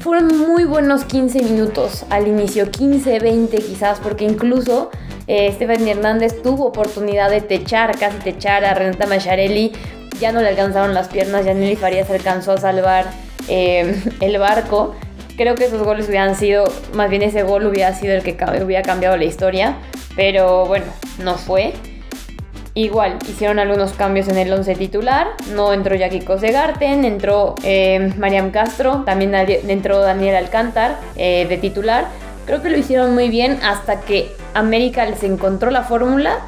fueron 0.00 0.38
muy 0.38 0.64
buenos 0.64 1.04
15 1.04 1.42
minutos 1.42 2.06
al 2.10 2.26
inicio, 2.26 2.70
15, 2.70 3.18
20 3.18 3.58
quizás, 3.58 3.98
porque 4.00 4.24
incluso 4.24 4.90
eh, 5.26 5.52
Stephanie 5.52 5.92
Hernández 5.92 6.42
tuvo 6.42 6.66
oportunidad 6.66 7.30
de 7.30 7.40
techar, 7.40 7.98
casi 7.98 8.18
techar 8.18 8.64
a 8.64 8.74
Renata 8.74 9.06
Macharelli. 9.06 9.72
Ya 10.20 10.32
no 10.32 10.40
le 10.40 10.48
alcanzaron 10.48 10.94
las 10.94 11.08
piernas, 11.08 11.44
ya 11.44 11.52
Nelly 11.52 11.76
Farías 11.76 12.10
alcanzó 12.10 12.52
a 12.52 12.58
salvar 12.58 13.06
eh, 13.48 14.02
el 14.20 14.38
barco. 14.38 14.94
Creo 15.36 15.54
que 15.54 15.66
esos 15.66 15.82
goles 15.82 16.08
hubieran 16.08 16.34
sido, 16.34 16.64
más 16.94 17.10
bien 17.10 17.22
ese 17.22 17.42
gol 17.42 17.66
hubiera 17.66 17.92
sido 17.94 18.14
el 18.14 18.22
que 18.22 18.36
hubiera 18.64 18.82
cambiado 18.82 19.16
la 19.16 19.24
historia. 19.24 19.76
Pero 20.14 20.64
bueno, 20.66 20.86
no 21.22 21.34
fue. 21.34 21.74
Igual, 22.76 23.18
hicieron 23.26 23.58
algunos 23.58 23.94
cambios 23.94 24.28
en 24.28 24.36
el 24.36 24.52
11 24.52 24.74
titular. 24.74 25.28
No 25.54 25.72
entró 25.72 25.94
Jackie 25.94 26.20
Cosegarten, 26.20 27.06
entró 27.06 27.54
eh, 27.64 28.12
Mariam 28.18 28.50
Castro, 28.50 29.02
también 29.06 29.34
entró 29.34 30.00
Daniel 30.00 30.36
Alcántar 30.36 30.98
eh, 31.16 31.46
de 31.48 31.56
titular. 31.56 32.06
Creo 32.44 32.60
que 32.60 32.68
lo 32.68 32.76
hicieron 32.76 33.14
muy 33.14 33.30
bien 33.30 33.58
hasta 33.62 34.02
que 34.02 34.30
América 34.56 35.04
les 35.04 35.22
encontró 35.22 35.70
la 35.70 35.82
fórmula 35.82 36.38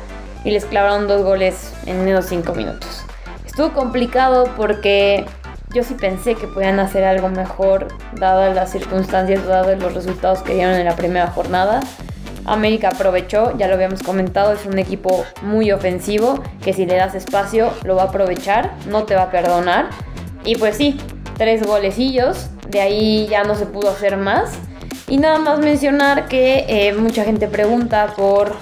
y 0.43 0.51
les 0.51 0.65
clavaron 0.65 1.07
dos 1.09 1.23
goles 1.23 1.75
en 1.85 2.07
menos 2.07 2.25
cinco 2.25 2.55
minutos. 2.55 3.03
Estuvo 3.45 3.75
complicado 3.75 4.51
porque 4.57 5.27
yo 5.75 5.83
sí 5.83 5.93
pensé 5.93 6.35
que 6.35 6.47
podían 6.47 6.81
hacer 6.81 7.05
algo 7.05 7.29
mejor 7.29 7.89
dadas 8.15 8.55
las 8.55 8.73
circunstancias, 8.73 9.47
dados 9.47 9.79
los 9.79 9.93
resultados 9.93 10.41
que 10.41 10.55
dieron 10.55 10.75
en 10.75 10.87
la 10.87 10.97
primera 10.97 11.27
jornada. 11.27 11.81
América 12.47 12.89
aprovechó, 12.95 13.55
ya 13.59 13.69
lo 13.69 13.75
habíamos 13.75 14.03
comentado, 14.03 14.55
es 14.55 14.65
un 14.65 14.79
equipo 14.79 15.27
muy 15.43 15.71
ofensivo 15.71 16.43
que 16.65 16.73
si 16.73 16.87
le 16.87 16.97
das 16.97 17.15
espacio 17.15 17.75
lo 17.85 17.97
va 17.97 18.05
a 18.05 18.07
aprovechar, 18.07 18.73
no 18.87 19.05
te 19.05 19.17
va 19.17 19.25
a 19.25 19.31
perdonar. 19.31 19.91
Y 20.47 20.57
pues 20.57 20.79
sí, 20.79 20.99
tres 21.37 21.67
golecillos, 21.67 22.49
de 22.69 22.81
ahí 22.81 23.27
ya 23.29 23.45
no 23.45 23.55
se 23.55 23.67
pudo 23.67 23.91
hacer 23.91 24.17
más. 24.17 24.59
Y 25.09 25.17
nada 25.17 25.39
más 25.39 25.59
mencionar 25.59 26.29
que 26.29 26.67
eh, 26.69 26.93
mucha 26.93 27.25
gente 27.25 27.49
pregunta 27.49 28.13
por 28.15 28.55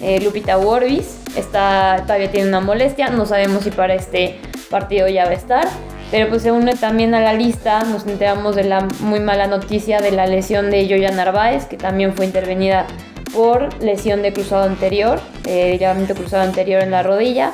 eh, 0.00 0.20
Lupita 0.20 0.56
Worbis. 0.56 1.18
Está, 1.36 2.02
todavía 2.02 2.30
tiene 2.30 2.48
una 2.48 2.60
molestia. 2.60 3.08
No 3.08 3.26
sabemos 3.26 3.64
si 3.64 3.72
para 3.72 3.94
este 3.94 4.38
partido 4.70 5.08
ya 5.08 5.24
va 5.24 5.30
a 5.30 5.34
estar. 5.34 5.68
Pero 6.12 6.28
pues 6.28 6.42
se 6.42 6.52
une 6.52 6.76
también 6.76 7.16
a 7.16 7.20
la 7.20 7.32
lista. 7.32 7.82
Nos 7.82 8.06
enteramos 8.06 8.54
de 8.54 8.64
la 8.64 8.86
muy 9.00 9.18
mala 9.18 9.48
noticia 9.48 9.98
de 9.98 10.12
la 10.12 10.26
lesión 10.26 10.70
de 10.70 10.86
Yoya 10.86 11.10
Narváez, 11.10 11.66
que 11.66 11.76
también 11.76 12.14
fue 12.14 12.26
intervenida 12.26 12.86
por 13.34 13.82
lesión 13.82 14.22
de 14.22 14.32
cruzado 14.32 14.64
anterior, 14.64 15.20
eh, 15.46 15.78
cruzado 16.14 16.44
anterior 16.44 16.80
en 16.80 16.92
la 16.92 17.02
rodilla. 17.02 17.50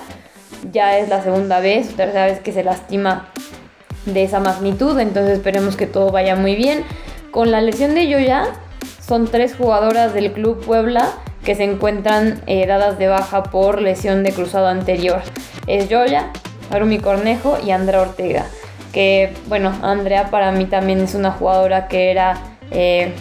Ya 0.71 0.99
es 0.99 1.09
la 1.09 1.23
segunda 1.23 1.61
vez, 1.61 1.95
tercera 1.97 2.27
vez 2.27 2.41
que 2.41 2.53
se 2.53 2.63
lastima 2.63 3.31
de 4.05 4.23
esa 4.23 4.39
magnitud. 4.39 5.01
Entonces 5.01 5.39
esperemos 5.39 5.77
que 5.77 5.87
todo 5.87 6.11
vaya 6.11 6.37
muy 6.37 6.57
bien. 6.57 6.85
Con 7.35 7.51
la 7.51 7.61
lesión 7.61 7.97
de 7.97 8.07
Yoya, 8.07 8.45
son 9.05 9.27
tres 9.27 9.57
jugadoras 9.57 10.15
del 10.15 10.31
Club 10.31 10.65
Puebla 10.65 11.11
que 11.45 11.57
se 11.57 11.65
encuentran 11.65 12.41
eh, 12.47 12.65
dadas 12.65 12.97
de 12.97 13.09
baja 13.09 13.43
por 13.43 13.83
lesión 13.83 14.23
de 14.23 14.31
cruzado 14.31 14.69
anterior. 14.69 15.21
Es 15.67 15.89
Yoya, 15.89 16.31
Arumi 16.71 16.99
Cornejo 16.99 17.59
y 17.67 17.73
Andrea 17.73 18.03
Ortega. 18.03 18.47
Que, 18.93 19.35
bueno, 19.49 19.73
Andrea 19.83 20.31
para 20.31 20.53
mí 20.53 20.67
también 20.67 21.01
es 21.01 21.17
una 21.17 21.33
jugadora 21.33 21.89
que 21.89 22.13
era 22.13 22.39
eh, 22.71 23.13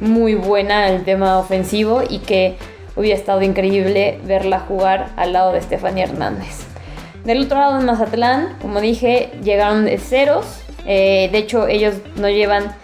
muy 0.00 0.34
buena 0.34 0.88
en 0.88 0.94
el 0.94 1.04
tema 1.04 1.38
ofensivo 1.38 2.02
y 2.08 2.20
que 2.20 2.56
hubiera 2.96 3.18
estado 3.18 3.42
increíble 3.42 4.18
verla 4.24 4.60
jugar 4.60 5.10
al 5.16 5.34
lado 5.34 5.52
de 5.52 5.58
Estefanía 5.58 6.04
Hernández. 6.04 6.64
Del 7.22 7.42
otro 7.42 7.58
lado 7.58 7.78
en 7.78 7.84
Mazatlán, 7.84 8.56
como 8.62 8.80
dije, 8.80 9.30
llegaron 9.44 9.84
de 9.84 9.98
ceros. 9.98 10.62
Eh, 10.86 11.28
de 11.30 11.36
hecho, 11.36 11.68
ellos 11.68 11.96
no 12.16 12.30
llevan 12.30 12.74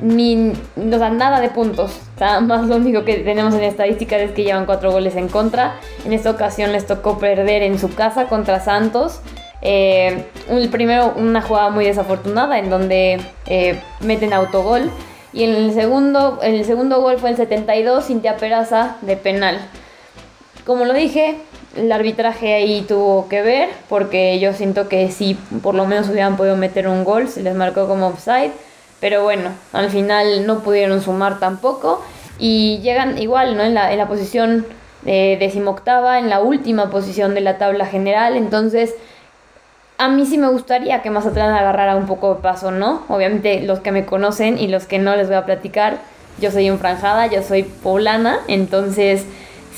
ni 0.00 0.52
no 0.76 0.98
dan 0.98 1.18
nada 1.18 1.40
de 1.40 1.48
puntos. 1.48 2.00
más 2.42 2.66
lo 2.66 2.76
único 2.76 3.04
que 3.04 3.14
tenemos 3.18 3.54
en 3.54 3.64
estadística 3.64 4.18
es 4.18 4.32
que 4.32 4.44
llevan 4.44 4.66
cuatro 4.66 4.92
goles 4.92 5.16
en 5.16 5.28
contra. 5.28 5.76
En 6.04 6.12
esta 6.12 6.30
ocasión 6.30 6.72
les 6.72 6.86
tocó 6.86 7.18
perder 7.18 7.62
en 7.62 7.78
su 7.78 7.94
casa 7.94 8.26
contra 8.26 8.60
Santos. 8.60 9.20
Eh, 9.62 10.26
el 10.48 10.68
primero, 10.68 11.14
una 11.16 11.42
jugada 11.42 11.70
muy 11.70 11.84
desafortunada 11.84 12.58
en 12.58 12.70
donde 12.70 13.20
eh, 13.46 13.80
meten 14.00 14.32
autogol. 14.32 14.90
Y 15.32 15.44
en 15.44 15.54
el 15.54 15.74
segundo, 15.74 16.38
el 16.42 16.64
segundo 16.64 17.00
gol 17.00 17.18
fue 17.18 17.30
el 17.30 17.36
72, 17.36 18.06
Cintia 18.06 18.36
Peraza 18.36 18.96
de 19.02 19.16
penal. 19.16 19.58
Como 20.64 20.84
lo 20.84 20.94
dije, 20.94 21.36
el 21.76 21.92
arbitraje 21.92 22.54
ahí 22.54 22.82
tuvo 22.82 23.28
que 23.28 23.42
ver, 23.42 23.68
porque 23.88 24.38
yo 24.40 24.52
siento 24.52 24.88
que 24.88 25.10
si 25.10 25.34
por 25.62 25.74
lo 25.74 25.84
menos 25.84 26.08
hubieran 26.08 26.36
podido 26.36 26.56
meter 26.56 26.88
un 26.88 27.04
gol, 27.04 27.28
se 27.28 27.42
les 27.42 27.54
marcó 27.54 27.86
como 27.86 28.08
offside. 28.08 28.52
Pero 29.00 29.22
bueno, 29.22 29.50
al 29.72 29.90
final 29.90 30.46
no 30.46 30.60
pudieron 30.60 31.02
sumar 31.02 31.38
tampoco. 31.38 32.02
Y 32.38 32.78
llegan 32.82 33.18
igual, 33.18 33.56
¿no? 33.56 33.62
En 33.62 33.74
la, 33.74 33.92
en 33.92 33.98
la 33.98 34.08
posición 34.08 34.66
eh, 35.06 35.36
decimoctava, 35.38 36.18
en 36.18 36.28
la 36.28 36.40
última 36.40 36.90
posición 36.90 37.34
de 37.34 37.40
la 37.40 37.58
tabla 37.58 37.86
general. 37.86 38.36
Entonces, 38.36 38.94
a 39.98 40.08
mí 40.08 40.26
sí 40.26 40.36
me 40.36 40.48
gustaría 40.48 41.00
que 41.00 41.10
Mazatlán 41.10 41.54
agarrara 41.54 41.96
un 41.96 42.06
poco 42.06 42.34
de 42.34 42.42
paso, 42.42 42.70
¿no? 42.70 43.04
Obviamente 43.08 43.62
los 43.62 43.80
que 43.80 43.92
me 43.92 44.04
conocen 44.04 44.58
y 44.58 44.68
los 44.68 44.84
que 44.84 44.98
no 44.98 45.16
les 45.16 45.28
voy 45.28 45.36
a 45.36 45.46
platicar, 45.46 45.98
yo 46.38 46.50
soy 46.50 46.66
enfranjada, 46.66 47.28
yo 47.28 47.42
soy 47.42 47.62
poblana, 47.62 48.40
entonces 48.48 49.24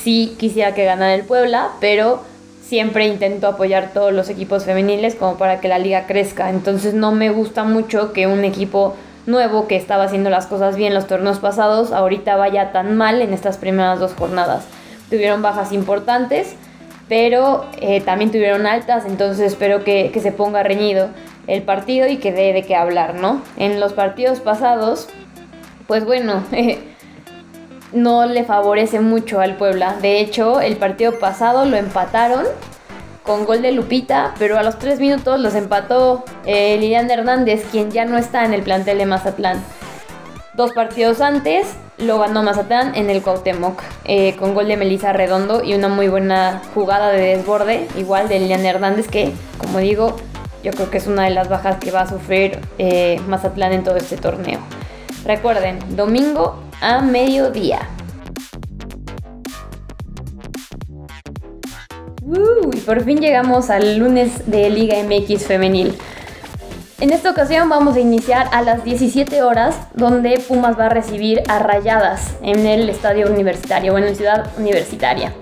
sí 0.01 0.35
quisiera 0.37 0.73
que 0.73 0.83
ganara 0.83 1.13
el 1.13 1.23
Puebla, 1.23 1.69
pero 1.79 2.21
siempre 2.61 3.07
intento 3.07 3.47
apoyar 3.47 3.91
todos 3.93 4.11
los 4.11 4.29
equipos 4.29 4.65
femeniles 4.65 5.15
como 5.15 5.37
para 5.37 5.61
que 5.61 5.67
la 5.67 5.79
liga 5.79 6.05
crezca. 6.05 6.49
Entonces 6.49 6.93
no 6.93 7.11
me 7.11 7.29
gusta 7.29 7.63
mucho 7.63 8.11
que 8.11 8.27
un 8.27 8.43
equipo 8.43 8.95
nuevo 9.29 9.67
que 9.67 9.75
estaba 9.75 10.03
haciendo 10.03 10.29
las 10.29 10.47
cosas 10.47 10.75
bien 10.75 10.93
los 10.93 11.07
torneos 11.07 11.39
pasados 11.39 11.91
ahorita 11.91 12.35
vaya 12.35 12.71
tan 12.71 12.97
mal 12.97 13.21
en 13.21 13.33
estas 13.33 13.57
primeras 13.57 13.99
dos 13.99 14.13
jornadas. 14.13 14.65
Tuvieron 15.09 15.41
bajas 15.41 15.71
importantes 15.71 16.55
pero 17.09 17.65
eh, 17.81 18.01
también 18.01 18.31
tuvieron 18.31 18.67
altas, 18.67 19.03
entonces 19.05 19.51
espero 19.51 19.83
que, 19.83 20.17
se 20.21 20.31
ponga 20.31 20.63
reñido 20.63 21.09
el 21.47 21.63
partido 21.63 22.07
y 22.07 22.17
que 22.17 22.31
dé 22.31 22.53
de 22.53 22.61
qué 22.61 22.75
hablar, 22.75 23.15
¿no? 23.15 23.41
En 23.57 23.79
los 23.79 23.93
partidos 23.93 24.39
pasados, 24.39 25.09
pues 25.87 26.05
bueno, 26.05 26.43
no 27.93 28.27
le 28.27 28.43
favorece 28.43 28.99
mucho 28.99 29.41
al 29.41 29.55
Puebla. 29.55 29.95
De 29.99 30.19
hecho, 30.19 30.61
el 30.61 30.77
partido 30.77 31.17
pasado 31.17 31.65
lo 31.65 31.75
empataron 31.75 32.45
con 33.29 33.45
gol 33.45 33.61
de 33.61 33.71
Lupita, 33.71 34.33
pero 34.39 34.57
a 34.57 34.63
los 34.63 34.79
tres 34.79 34.99
minutos 34.99 35.39
los 35.39 35.53
empató 35.53 36.25
eh, 36.47 36.79
Lilian 36.79 37.11
Hernández, 37.11 37.63
quien 37.71 37.91
ya 37.91 38.03
no 38.03 38.17
está 38.17 38.43
en 38.43 38.55
el 38.55 38.63
plantel 38.63 38.97
de 38.97 39.05
Mazatlán. 39.05 39.63
Dos 40.55 40.71
partidos 40.73 41.21
antes 41.21 41.67
lo 41.99 42.17
ganó 42.17 42.41
Mazatlán 42.41 42.95
en 42.95 43.11
el 43.11 43.21
Cuauhtémoc 43.21 43.83
eh, 44.05 44.35
con 44.37 44.55
gol 44.55 44.67
de 44.67 44.77
Melissa 44.77 45.13
Redondo 45.13 45.63
y 45.63 45.75
una 45.75 45.89
muy 45.89 46.07
buena 46.07 46.63
jugada 46.73 47.11
de 47.11 47.37
desborde, 47.37 47.87
igual 47.95 48.29
de 48.29 48.39
Lilian 48.39 48.65
Hernández 48.65 49.07
que, 49.07 49.31
como 49.59 49.77
digo, 49.77 50.15
yo 50.63 50.71
creo 50.71 50.89
que 50.89 50.97
es 50.97 51.05
una 51.05 51.25
de 51.25 51.29
las 51.29 51.49
bajas 51.49 51.77
que 51.77 51.91
va 51.91 52.01
a 52.01 52.09
sufrir 52.09 52.59
eh, 52.79 53.21
Mazatlán 53.27 53.73
en 53.73 53.83
todo 53.83 53.97
este 53.97 54.17
torneo. 54.17 54.59
Recuerden, 55.23 55.77
domingo 55.95 56.63
a 56.81 57.01
mediodía. 57.01 57.89
Y 62.71 62.77
por 62.81 63.03
fin 63.03 63.19
llegamos 63.19 63.69
al 63.69 63.97
lunes 63.97 64.49
de 64.49 64.69
Liga 64.69 64.97
MX 65.03 65.45
femenil. 65.45 65.95
En 66.99 67.11
esta 67.11 67.31
ocasión 67.31 67.69
vamos 67.69 67.95
a 67.95 67.99
iniciar 67.99 68.47
a 68.51 68.61
las 68.61 68.83
17 68.83 69.41
horas 69.41 69.75
donde 69.93 70.39
Pumas 70.47 70.77
va 70.77 70.87
a 70.87 70.89
recibir 70.89 71.41
a 71.47 71.59
Rayadas 71.59 72.35
en 72.43 72.65
el 72.65 72.89
estadio 72.89 73.31
universitario, 73.31 73.93
bueno, 73.93 74.07
en 74.07 74.15
Ciudad 74.15 74.51
Universitaria. 74.57 75.33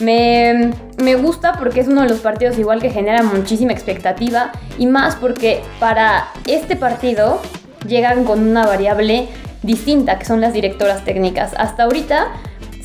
Me, 0.00 0.70
me, 1.02 1.16
gusta 1.16 1.54
porque 1.54 1.80
es 1.80 1.88
uno 1.88 2.02
de 2.02 2.08
los 2.08 2.20
partidos 2.20 2.56
igual 2.58 2.80
que 2.80 2.90
genera 2.90 3.22
muchísima 3.22 3.72
expectativa 3.72 4.52
y 4.78 4.86
más 4.86 5.16
porque 5.16 5.60
para 5.80 6.28
este 6.46 6.76
partido 6.76 7.40
llegan 7.86 8.24
con 8.24 8.46
una 8.46 8.64
variable 8.64 9.28
distinta 9.62 10.18
que 10.18 10.24
son 10.24 10.40
las 10.40 10.52
directoras 10.52 11.04
técnicas. 11.04 11.52
Hasta 11.56 11.84
ahorita 11.84 12.28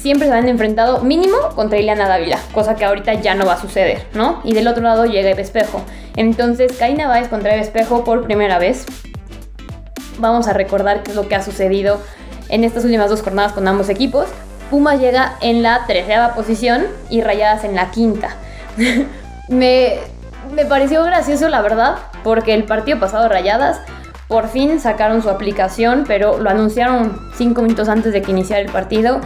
siempre 0.03 0.27
se 0.27 0.33
han 0.33 0.49
enfrentado 0.49 0.99
mínimo 0.99 1.37
contra 1.55 1.79
Ileana 1.79 2.09
Dávila, 2.09 2.37
cosa 2.53 2.75
que 2.75 2.83
ahorita 2.83 3.13
ya 3.13 3.35
no 3.35 3.45
va 3.45 3.53
a 3.53 3.61
suceder, 3.61 4.05
¿no? 4.13 4.41
Y 4.43 4.53
del 4.53 4.67
otro 4.67 4.83
lado 4.83 5.05
llega 5.05 5.29
Eve 5.29 5.41
Espejo. 5.41 5.81
Entonces, 6.17 6.73
Karina 6.77 7.07
Báez 7.07 7.29
contra 7.29 7.53
Eve 7.53 7.61
Espejo 7.61 8.03
por 8.03 8.25
primera 8.25 8.59
vez. 8.59 8.85
Vamos 10.19 10.49
a 10.49 10.53
recordar 10.53 11.03
qué 11.03 11.11
es 11.11 11.15
lo 11.15 11.29
que 11.29 11.35
ha 11.35 11.41
sucedido 11.41 12.01
en 12.49 12.65
estas 12.65 12.83
últimas 12.83 13.09
dos 13.09 13.21
jornadas 13.21 13.53
con 13.53 13.65
ambos 13.65 13.87
equipos. 13.87 14.27
Puma 14.69 14.95
llega 14.95 15.37
en 15.39 15.63
la 15.63 15.85
tercera 15.87 16.35
posición 16.35 16.85
y 17.09 17.21
Rayadas 17.21 17.63
en 17.63 17.73
la 17.73 17.89
quinta. 17.89 18.35
me, 19.47 19.99
me 20.53 20.65
pareció 20.65 21.01
gracioso, 21.05 21.47
la 21.47 21.61
verdad, 21.61 21.95
porque 22.25 22.53
el 22.53 22.65
partido 22.65 22.99
pasado 22.99 23.29
Rayadas 23.29 23.79
por 24.27 24.49
fin 24.49 24.81
sacaron 24.81 25.21
su 25.21 25.29
aplicación, 25.29 26.03
pero 26.05 26.39
lo 26.39 26.49
anunciaron 26.49 27.17
cinco 27.37 27.61
minutos 27.61 27.87
antes 27.87 28.11
de 28.11 28.21
que 28.21 28.31
iniciara 28.31 28.61
el 28.61 28.69
partido 28.69 29.21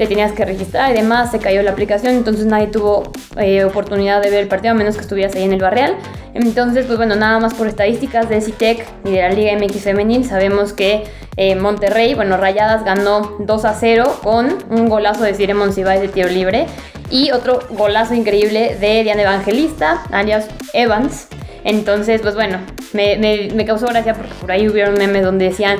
te 0.00 0.06
tenías 0.06 0.32
que 0.32 0.46
registrar 0.46 0.92
y 0.92 0.94
demás, 0.94 1.30
se 1.30 1.38
cayó 1.40 1.62
la 1.62 1.72
aplicación, 1.72 2.14
entonces 2.14 2.46
nadie 2.46 2.68
tuvo 2.68 3.12
eh, 3.36 3.64
oportunidad 3.64 4.22
de 4.22 4.30
ver 4.30 4.40
el 4.40 4.48
partido 4.48 4.72
a 4.72 4.74
menos 4.74 4.94
que 4.94 5.02
estuvieras 5.02 5.34
ahí 5.34 5.42
en 5.42 5.52
el 5.52 5.60
barrial. 5.60 5.94
Entonces, 6.32 6.86
pues 6.86 6.96
bueno, 6.96 7.16
nada 7.16 7.38
más 7.38 7.52
por 7.52 7.66
estadísticas 7.66 8.26
de 8.30 8.40
CITEC 8.40 8.86
y 9.04 9.10
de 9.10 9.18
la 9.18 9.28
Liga 9.28 9.52
MX 9.58 9.82
Femenil, 9.82 10.24
sabemos 10.24 10.72
que 10.72 11.04
eh, 11.36 11.54
Monterrey, 11.54 12.14
bueno, 12.14 12.38
Rayadas 12.38 12.82
ganó 12.82 13.36
2 13.40 13.64
a 13.66 13.74
0 13.74 14.20
con 14.22 14.56
un 14.70 14.88
golazo 14.88 15.22
de 15.22 15.34
Cire 15.34 15.52
Monsiváis 15.52 16.00
de 16.00 16.08
tiro 16.08 16.30
libre 16.30 16.64
y 17.10 17.32
otro 17.32 17.60
golazo 17.68 18.14
increíble 18.14 18.78
de 18.80 19.02
Diana 19.02 19.20
Evangelista, 19.20 20.04
alias 20.12 20.48
Evans. 20.72 21.28
Entonces, 21.62 22.22
pues 22.22 22.34
bueno, 22.34 22.60
me, 22.94 23.18
me 23.54 23.66
causó 23.66 23.86
gracia 23.86 24.14
porque 24.14 24.32
por 24.40 24.50
ahí 24.50 24.66
hubieron 24.66 24.94
memes 24.94 25.24
donde 25.24 25.50
decían 25.50 25.76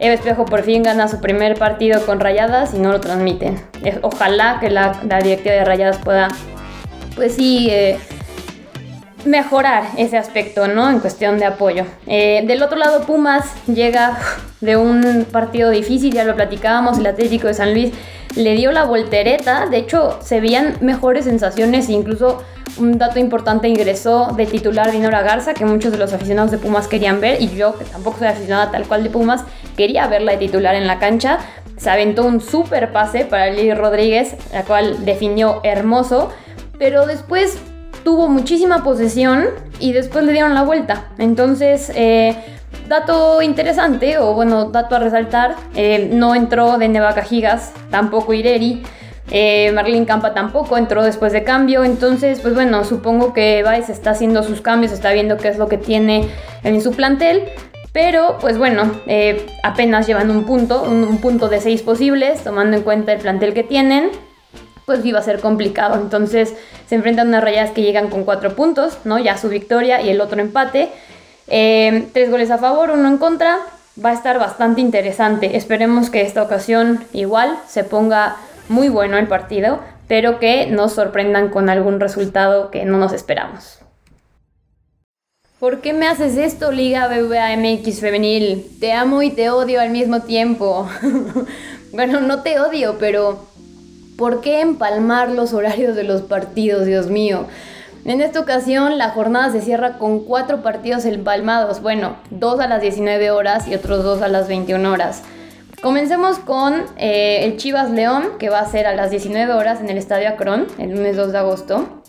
Eva 0.00 0.14
Espejo 0.14 0.46
por 0.46 0.62
fin 0.62 0.82
gana 0.82 1.08
su 1.08 1.20
primer 1.20 1.58
partido 1.58 2.04
con 2.06 2.20
Rayadas 2.20 2.72
y 2.72 2.78
no 2.78 2.90
lo 2.90 3.00
transmiten. 3.00 3.60
Ojalá 4.00 4.58
que 4.58 4.70
la, 4.70 4.98
directiva 5.22 5.54
de 5.54 5.64
Rayadas 5.64 5.98
pueda, 5.98 6.28
pues 7.14 7.34
sí, 7.34 7.68
eh, 7.70 7.98
mejorar 9.24 9.84
ese 9.96 10.16
aspecto, 10.16 10.68
¿no? 10.68 10.90
En 10.90 11.00
cuestión 11.00 11.38
de 11.38 11.46
apoyo. 11.46 11.84
Eh, 12.06 12.42
del 12.46 12.62
otro 12.62 12.78
lado, 12.78 13.06
Pumas 13.06 13.44
llega 13.66 14.18
de 14.60 14.76
un 14.76 15.26
partido 15.30 15.70
difícil, 15.70 16.12
ya 16.12 16.24
lo 16.24 16.34
platicábamos, 16.34 16.98
el 16.98 17.06
Atlético 17.06 17.46
de 17.46 17.54
San 17.54 17.72
Luis 17.72 17.92
le 18.36 18.54
dio 18.54 18.70
la 18.70 18.84
voltereta, 18.84 19.66
de 19.66 19.78
hecho 19.78 20.18
se 20.22 20.40
veían 20.40 20.76
mejores 20.80 21.24
sensaciones 21.24 21.88
incluso 21.88 22.44
un 22.78 22.98
dato 22.98 23.18
importante 23.18 23.68
ingresó 23.68 24.32
de 24.36 24.46
titular 24.46 24.90
Dinora 24.92 25.22
Garza, 25.22 25.54
que 25.54 25.64
muchos 25.64 25.92
de 25.92 25.98
los 25.98 26.12
aficionados 26.12 26.50
de 26.50 26.58
Pumas 26.58 26.86
querían 26.86 27.20
ver, 27.20 27.40
y 27.42 27.48
yo, 27.48 27.76
que 27.76 27.84
tampoco 27.84 28.18
soy 28.18 28.28
aficionada 28.28 28.70
tal 28.70 28.86
cual 28.86 29.02
de 29.02 29.10
Pumas, 29.10 29.44
quería 29.76 30.06
verla 30.06 30.32
de 30.32 30.38
titular 30.38 30.74
en 30.74 30.86
la 30.86 30.98
cancha. 30.98 31.38
Se 31.76 31.90
aventó 31.90 32.24
un 32.24 32.40
super 32.40 32.92
pase 32.92 33.24
para 33.24 33.50
Lili 33.50 33.74
Rodríguez, 33.74 34.36
la 34.52 34.64
cual 34.64 35.04
definió 35.04 35.60
hermoso, 35.64 36.30
pero 36.78 37.06
después 37.06 37.58
tuvo 38.04 38.28
muchísima 38.28 38.82
posesión 38.82 39.46
y 39.78 39.92
después 39.92 40.24
le 40.24 40.32
dieron 40.32 40.54
la 40.54 40.62
vuelta. 40.62 41.08
Entonces, 41.18 41.90
eh, 41.94 42.36
dato 42.88 43.42
interesante, 43.42 44.18
o 44.18 44.34
bueno, 44.34 44.66
dato 44.66 44.96
a 44.96 44.98
resaltar, 44.98 45.56
eh, 45.74 46.10
no 46.12 46.34
entró 46.34 46.78
de 46.78 46.88
Nevacajigas, 46.88 47.72
tampoco 47.90 48.34
Ireri. 48.34 48.82
Eh, 49.32 49.70
Marlene 49.72 50.06
Campa 50.06 50.34
tampoco 50.34 50.76
entró 50.76 51.02
después 51.02 51.32
de 51.32 51.44
cambio. 51.44 51.84
Entonces, 51.84 52.40
pues 52.40 52.54
bueno, 52.54 52.84
supongo 52.84 53.32
que 53.32 53.64
Vice 53.68 53.92
está 53.92 54.10
haciendo 54.10 54.42
sus 54.42 54.60
cambios, 54.60 54.92
está 54.92 55.12
viendo 55.12 55.36
qué 55.36 55.48
es 55.48 55.58
lo 55.58 55.68
que 55.68 55.78
tiene 55.78 56.28
en 56.64 56.80
su 56.80 56.92
plantel. 56.92 57.44
Pero, 57.92 58.38
pues 58.40 58.56
bueno, 58.56 58.90
eh, 59.06 59.46
apenas 59.64 60.06
llevan 60.06 60.30
un 60.30 60.44
punto, 60.44 60.82
un, 60.82 61.18
punto 61.18 61.48
de 61.48 61.60
seis 61.60 61.82
posibles, 61.82 62.44
tomando 62.44 62.76
en 62.76 62.84
cuenta 62.84 63.12
el 63.12 63.20
plantel 63.20 63.52
que 63.52 63.64
tienen, 63.64 64.10
pues 64.90 65.04
iba 65.04 65.20
a 65.20 65.22
ser 65.22 65.38
complicado. 65.38 65.94
Entonces, 65.94 66.52
se 66.88 66.96
enfrentan 66.96 67.28
unas 67.28 67.44
rayas 67.44 67.70
que 67.70 67.82
llegan 67.82 68.08
con 68.08 68.24
cuatro 68.24 68.56
puntos, 68.56 68.98
¿no? 69.04 69.20
Ya 69.20 69.38
su 69.38 69.48
victoria 69.48 70.02
y 70.02 70.10
el 70.10 70.20
otro 70.20 70.40
empate. 70.40 70.88
Eh, 71.46 72.08
tres 72.12 72.28
goles 72.28 72.50
a 72.50 72.58
favor, 72.58 72.90
uno 72.90 73.06
en 73.06 73.16
contra. 73.18 73.58
Va 74.04 74.10
a 74.10 74.14
estar 74.14 74.40
bastante 74.40 74.80
interesante. 74.80 75.56
Esperemos 75.56 76.10
que 76.10 76.22
esta 76.22 76.42
ocasión 76.42 77.04
igual 77.12 77.56
se 77.68 77.84
ponga 77.84 78.34
muy 78.68 78.88
bueno 78.88 79.16
el 79.16 79.28
partido, 79.28 79.78
pero 80.08 80.40
que 80.40 80.66
nos 80.66 80.94
sorprendan 80.94 81.50
con 81.50 81.70
algún 81.70 82.00
resultado 82.00 82.72
que 82.72 82.84
no 82.84 82.98
nos 82.98 83.12
esperamos. 83.12 83.78
¿Por 85.60 85.82
qué 85.82 85.92
me 85.92 86.08
haces 86.08 86.36
esto, 86.36 86.72
Liga 86.72 87.06
BBA 87.06 87.56
MX 87.56 88.00
Femenil? 88.00 88.66
Te 88.80 88.92
amo 88.92 89.22
y 89.22 89.30
te 89.30 89.50
odio 89.50 89.80
al 89.80 89.90
mismo 89.90 90.22
tiempo. 90.22 90.88
bueno, 91.92 92.18
no 92.18 92.42
te 92.42 92.58
odio, 92.58 92.96
pero 92.98 93.50
¿por 94.20 94.42
qué 94.42 94.60
empalmar 94.60 95.30
los 95.30 95.54
horarios 95.54 95.96
de 95.96 96.04
los 96.04 96.20
partidos, 96.20 96.84
Dios 96.84 97.06
mío? 97.06 97.46
En 98.04 98.20
esta 98.20 98.38
ocasión 98.38 98.98
la 98.98 99.08
jornada 99.08 99.50
se 99.50 99.62
cierra 99.62 99.96
con 99.96 100.20
cuatro 100.20 100.62
partidos 100.62 101.06
empalmados, 101.06 101.80
bueno, 101.80 102.16
dos 102.28 102.60
a 102.60 102.66
las 102.66 102.82
19 102.82 103.30
horas 103.30 103.66
y 103.66 103.74
otros 103.74 104.04
dos 104.04 104.20
a 104.20 104.28
las 104.28 104.46
21 104.46 104.92
horas. 104.92 105.22
Comencemos 105.80 106.38
con 106.38 106.84
eh, 106.98 107.44
el 107.44 107.56
Chivas 107.56 107.90
León, 107.90 108.32
que 108.38 108.50
va 108.50 108.60
a 108.60 108.66
ser 108.66 108.86
a 108.86 108.94
las 108.94 109.10
19 109.10 109.54
horas 109.54 109.80
en 109.80 109.88
el 109.88 109.96
Estadio 109.96 110.28
Acron, 110.28 110.66
el 110.78 110.90
lunes 110.90 111.16
2 111.16 111.32
de 111.32 111.38
agosto. 111.38 112.02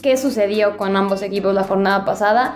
¿Qué 0.00 0.16
sucedió 0.16 0.76
con 0.76 0.96
ambos 0.96 1.22
equipos 1.22 1.54
la 1.54 1.64
jornada 1.64 2.04
pasada? 2.04 2.54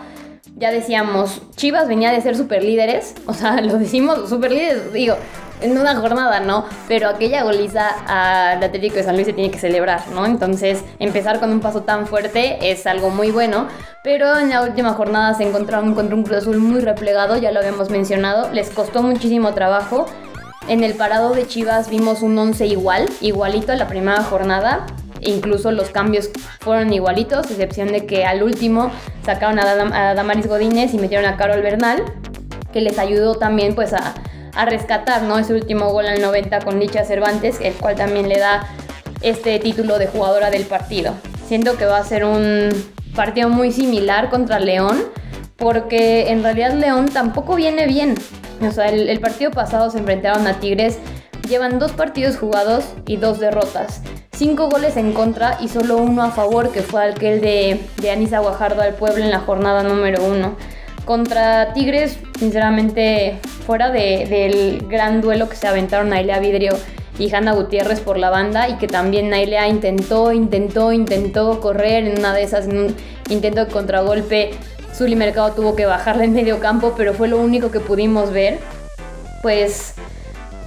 Ya 0.54 0.70
decíamos, 0.70 1.42
Chivas 1.56 1.88
venía 1.88 2.12
de 2.12 2.20
ser 2.20 2.36
super 2.36 2.62
líderes, 2.62 3.16
o 3.26 3.34
sea, 3.34 3.60
lo 3.62 3.78
decimos 3.78 4.28
super 4.28 4.52
líderes, 4.52 4.92
digo, 4.92 5.16
en 5.62 5.78
una 5.78 5.96
jornada, 5.96 6.40
¿no? 6.40 6.64
Pero 6.88 7.08
aquella 7.08 7.42
goliza 7.42 7.88
al 8.06 8.62
Atlético 8.62 8.96
de 8.96 9.04
San 9.04 9.14
Luis 9.14 9.26
se 9.26 9.32
tiene 9.32 9.50
que 9.50 9.58
celebrar, 9.58 10.08
¿no? 10.08 10.26
Entonces, 10.26 10.84
empezar 10.98 11.40
con 11.40 11.50
un 11.50 11.60
paso 11.60 11.82
tan 11.82 12.06
fuerte 12.06 12.70
es 12.70 12.86
algo 12.86 13.10
muy 13.10 13.30
bueno. 13.30 13.68
Pero 14.02 14.38
en 14.38 14.50
la 14.50 14.62
última 14.62 14.94
jornada 14.94 15.34
se 15.34 15.48
encontraron 15.48 15.94
contra 15.94 16.16
un 16.16 16.24
Cruz 16.24 16.38
Azul 16.38 16.58
muy 16.58 16.80
replegado, 16.80 17.36
ya 17.36 17.52
lo 17.52 17.60
habíamos 17.60 17.90
mencionado. 17.90 18.52
Les 18.52 18.70
costó 18.70 19.02
muchísimo 19.02 19.54
trabajo. 19.54 20.06
En 20.68 20.84
el 20.84 20.94
parado 20.94 21.34
de 21.34 21.46
Chivas 21.46 21.88
vimos 21.88 22.22
un 22.22 22.38
11 22.38 22.66
igual, 22.66 23.08
igualito 23.20 23.72
a 23.72 23.76
la 23.76 23.88
primera 23.88 24.22
jornada. 24.22 24.86
Incluso 25.20 25.70
los 25.70 25.90
cambios 25.90 26.30
fueron 26.60 26.92
igualitos, 26.92 27.50
excepción 27.50 27.92
de 27.92 28.06
que 28.06 28.24
al 28.24 28.42
último 28.42 28.90
sacaron 29.24 29.60
a, 29.60 30.10
a 30.10 30.14
Damaris 30.14 30.48
Godínez 30.48 30.94
y 30.94 30.98
metieron 30.98 31.26
a 31.26 31.36
Carol 31.36 31.62
Bernal, 31.62 32.02
que 32.72 32.80
les 32.80 32.98
ayudó 32.98 33.36
también 33.36 33.76
pues 33.76 33.92
a, 33.92 34.14
a 34.54 34.64
rescatar, 34.64 35.22
¿no? 35.22 35.38
Ese 35.38 35.54
último 35.54 35.90
gol 35.90 36.06
al 36.06 36.20
90 36.20 36.60
con 36.60 36.78
Licha 36.78 37.04
Cervantes, 37.04 37.58
el 37.60 37.74
cual 37.74 37.96
también 37.96 38.28
le 38.28 38.38
da 38.38 38.66
este 39.22 39.58
título 39.58 39.98
de 39.98 40.06
jugadora 40.06 40.50
del 40.50 40.64
partido. 40.64 41.14
Siento 41.46 41.76
que 41.76 41.86
va 41.86 41.98
a 41.98 42.04
ser 42.04 42.24
un 42.24 42.70
partido 43.14 43.48
muy 43.48 43.72
similar 43.72 44.30
contra 44.30 44.58
León, 44.58 45.02
porque 45.56 46.30
en 46.30 46.42
realidad 46.42 46.74
León 46.74 47.08
tampoco 47.08 47.54
viene 47.54 47.86
bien. 47.86 48.16
O 48.60 48.70
sea, 48.70 48.88
el, 48.88 49.20
partido 49.20 49.50
pasado 49.50 49.90
se 49.90 49.98
enfrentaron 49.98 50.46
a 50.46 50.60
Tigres, 50.60 50.98
llevan 51.48 51.78
dos 51.78 51.92
partidos 51.92 52.36
jugados 52.36 52.84
y 53.06 53.16
dos 53.16 53.40
derrotas. 53.40 54.02
Cinco 54.32 54.68
goles 54.68 54.96
en 54.96 55.12
contra 55.12 55.58
y 55.60 55.68
solo 55.68 55.98
uno 55.98 56.22
a 56.22 56.30
favor, 56.30 56.70
que 56.70 56.82
fue 56.82 57.04
aquel 57.04 57.40
de, 57.40 57.80
de 57.98 58.10
Anisa 58.10 58.38
Guajardo 58.38 58.82
al 58.82 58.94
pueblo 58.94 59.22
en 59.22 59.30
la 59.30 59.40
jornada 59.40 59.82
número 59.82 60.24
uno. 60.24 60.56
Contra 61.04 61.72
Tigres, 61.72 62.16
sinceramente, 62.38 63.38
fuera 63.66 63.90
del 63.90 64.86
gran 64.88 65.20
duelo 65.20 65.48
que 65.48 65.56
se 65.56 65.66
aventaron 65.66 66.10
Nailea 66.10 66.38
Vidrio 66.38 66.76
y 67.18 67.34
Hanna 67.34 67.52
Gutiérrez 67.52 68.00
por 68.00 68.18
la 68.18 68.30
banda 68.30 68.68
y 68.68 68.74
que 68.74 68.86
también 68.86 69.28
Nailea 69.28 69.68
intentó, 69.68 70.32
intentó, 70.32 70.92
intentó 70.92 71.60
correr 71.60 72.06
en 72.06 72.18
una 72.18 72.32
de 72.32 72.42
esas, 72.44 72.66
en 72.66 72.78
un 72.78 72.96
intento 73.28 73.64
de 73.64 73.72
contragolpe. 73.72 74.52
Zully 74.94 75.16
Mercado 75.16 75.52
tuvo 75.52 75.74
que 75.74 75.86
bajarle 75.86 76.24
en 76.24 76.34
medio 76.34 76.60
campo, 76.60 76.94
pero 76.96 77.14
fue 77.14 77.26
lo 77.28 77.38
único 77.38 77.70
que 77.70 77.80
pudimos 77.80 78.30
ver. 78.32 78.60
Pues 79.42 79.94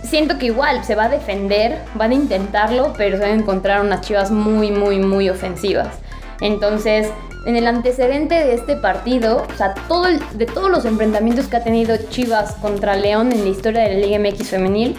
siento 0.03 0.37
que 0.37 0.47
igual 0.47 0.83
se 0.83 0.95
va 0.95 1.05
a 1.05 1.09
defender, 1.09 1.79
van 1.93 2.11
a 2.11 2.15
intentarlo, 2.15 2.93
pero 2.97 3.17
se 3.17 3.23
van 3.23 3.31
a 3.31 3.41
encontrar 3.41 3.81
unas 3.81 4.01
chivas 4.01 4.31
muy, 4.31 4.71
muy, 4.71 4.99
muy 4.99 5.29
ofensivas. 5.29 6.04
Entonces, 6.41 7.07
en 7.45 7.55
el 7.55 7.67
antecedente 7.67 8.35
de 8.35 8.53
este 8.53 8.75
partido, 8.75 9.45
o 9.47 9.57
sea, 9.57 9.73
todo 9.87 10.07
de 10.33 10.45
todos 10.45 10.69
los 10.69 10.85
enfrentamientos 10.85 11.47
que 11.47 11.57
ha 11.57 11.63
tenido 11.63 11.95
Chivas 12.09 12.53
contra 12.55 12.95
León 12.95 13.31
en 13.31 13.43
la 13.43 13.49
historia 13.49 13.83
de 13.83 13.93
la 13.93 14.05
Liga 14.05 14.19
MX 14.19 14.49
femenil, 14.49 14.95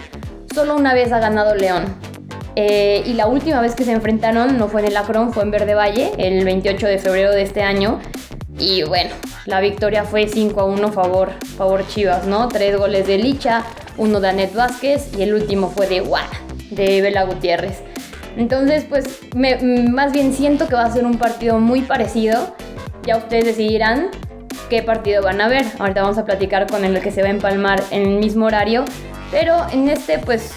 solo 0.54 0.76
una 0.76 0.94
vez 0.94 1.12
ha 1.12 1.18
ganado 1.18 1.54
León. 1.54 1.84
Eh, 2.58 3.02
y 3.04 3.12
la 3.12 3.26
última 3.26 3.60
vez 3.60 3.74
que 3.74 3.84
se 3.84 3.92
enfrentaron 3.92 4.56
no 4.56 4.68
fue 4.68 4.80
en 4.80 4.88
el 4.88 4.96
Acron, 4.96 5.32
fue 5.32 5.42
en 5.42 5.50
Verde 5.50 5.74
Valle, 5.74 6.12
el 6.16 6.42
28 6.44 6.86
de 6.86 6.98
febrero 6.98 7.32
de 7.32 7.42
este 7.42 7.62
año. 7.62 8.00
Y 8.58 8.82
bueno, 8.84 9.10
la 9.44 9.60
victoria 9.60 10.04
fue 10.04 10.26
5 10.26 10.58
a 10.58 10.64
1 10.64 10.92
favor, 10.92 11.32
favor 11.58 11.86
Chivas, 11.86 12.26
¿no? 12.26 12.48
Tres 12.48 12.78
goles 12.78 13.06
de 13.06 13.18
Licha, 13.18 13.64
uno 13.98 14.20
de 14.20 14.28
Anet 14.28 14.54
Vázquez 14.54 15.10
y 15.18 15.22
el 15.22 15.34
último 15.34 15.68
fue 15.68 15.86
de 15.86 16.00
Guá, 16.00 16.22
de 16.70 17.02
Vela 17.02 17.24
Gutiérrez. 17.24 17.82
Entonces, 18.36 18.84
pues 18.84 19.20
más 19.34 20.12
bien 20.12 20.32
siento 20.32 20.68
que 20.68 20.74
va 20.74 20.84
a 20.84 20.90
ser 20.90 21.04
un 21.04 21.18
partido 21.18 21.58
muy 21.58 21.82
parecido. 21.82 22.54
Ya 23.04 23.16
ustedes 23.16 23.46
decidirán 23.46 24.08
qué 24.68 24.82
partido 24.82 25.22
van 25.22 25.40
a 25.40 25.48
ver. 25.48 25.64
Ahorita 25.78 26.02
vamos 26.02 26.18
a 26.18 26.24
platicar 26.24 26.66
con 26.66 26.84
el 26.84 27.00
que 27.00 27.10
se 27.10 27.22
va 27.22 27.28
a 27.28 27.30
empalmar 27.30 27.82
en 27.90 28.02
el 28.02 28.18
mismo 28.18 28.46
horario. 28.46 28.84
Pero 29.30 29.66
en 29.72 29.88
este, 29.88 30.18
pues 30.18 30.52